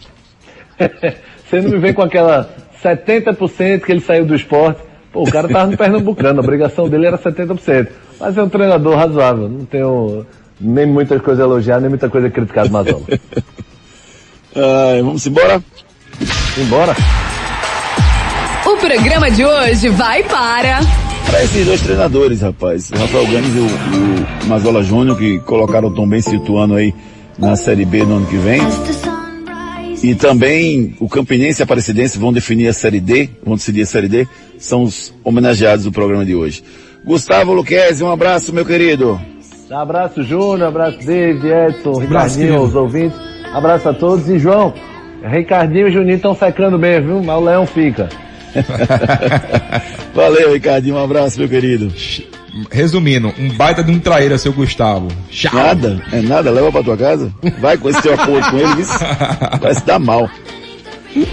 [1.48, 2.50] Você não me vem com aquela
[2.84, 4.82] 70% que ele saiu do esporte.
[5.14, 7.88] Pô, o cara tava no Pernambucano, a obrigação dele era 70%.
[8.20, 10.26] Mas é um treinador razoável, não tenho
[10.60, 13.04] nem muita coisa a elogiar, nem muita coisa a criticar do Mazola.
[14.58, 15.64] Ai, vamos embora?
[16.58, 16.96] Embora.
[18.66, 21.05] O programa de hoje vai para.
[21.26, 22.92] Para esses dois treinadores, rapaz.
[22.92, 26.94] O Rafael Ganes e o, o Mazola Júnior, que colocaram o Tom bem situando aí
[27.38, 28.62] na Série B no ano que vem.
[30.04, 33.86] E também o Campinense e a Aparecidense vão definir a Série D, vão decidir a
[33.86, 36.64] Série D, são os homenageados do programa de hoje.
[37.04, 39.20] Gustavo Luquezzi, um abraço, meu querido.
[39.72, 43.20] Abraço, Júnior, abraço, David, Edson, Ricardinho, os ouvintes.
[43.52, 44.30] Abraço a todos.
[44.30, 44.74] E João,
[45.24, 47.24] Ricardinho e Juninho estão secando bem, viu?
[47.24, 48.08] Mas o Leão fica.
[50.14, 51.92] Valeu, Ricardinho, um abraço, meu querido.
[52.72, 55.10] Resumindo, um baita de um traíra, seu Gustavo.
[55.30, 55.54] Tchau.
[55.54, 57.34] Nada, é nada, leva pra tua casa.
[57.60, 58.98] Vai com esse teu acordo com ele, isso
[59.60, 60.30] vai se dar mal.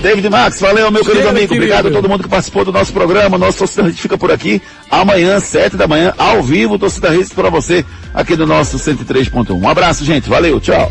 [0.00, 1.48] David Max, valeu, meu querido Cheiro, amigo.
[1.48, 1.64] querido.
[1.64, 3.36] Obrigado a todo mundo que participou do nosso programa.
[3.36, 4.62] Nosso Torcida Hits fica por aqui.
[4.88, 9.50] Amanhã, sete da manhã, ao vivo, Torcida Hits pra você, aqui do nosso 103.1.
[9.60, 10.28] Um abraço, gente.
[10.28, 10.90] Valeu, tchau.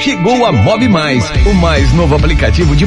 [0.00, 2.86] Chegou a Mob Mais, o mais novo aplicativo de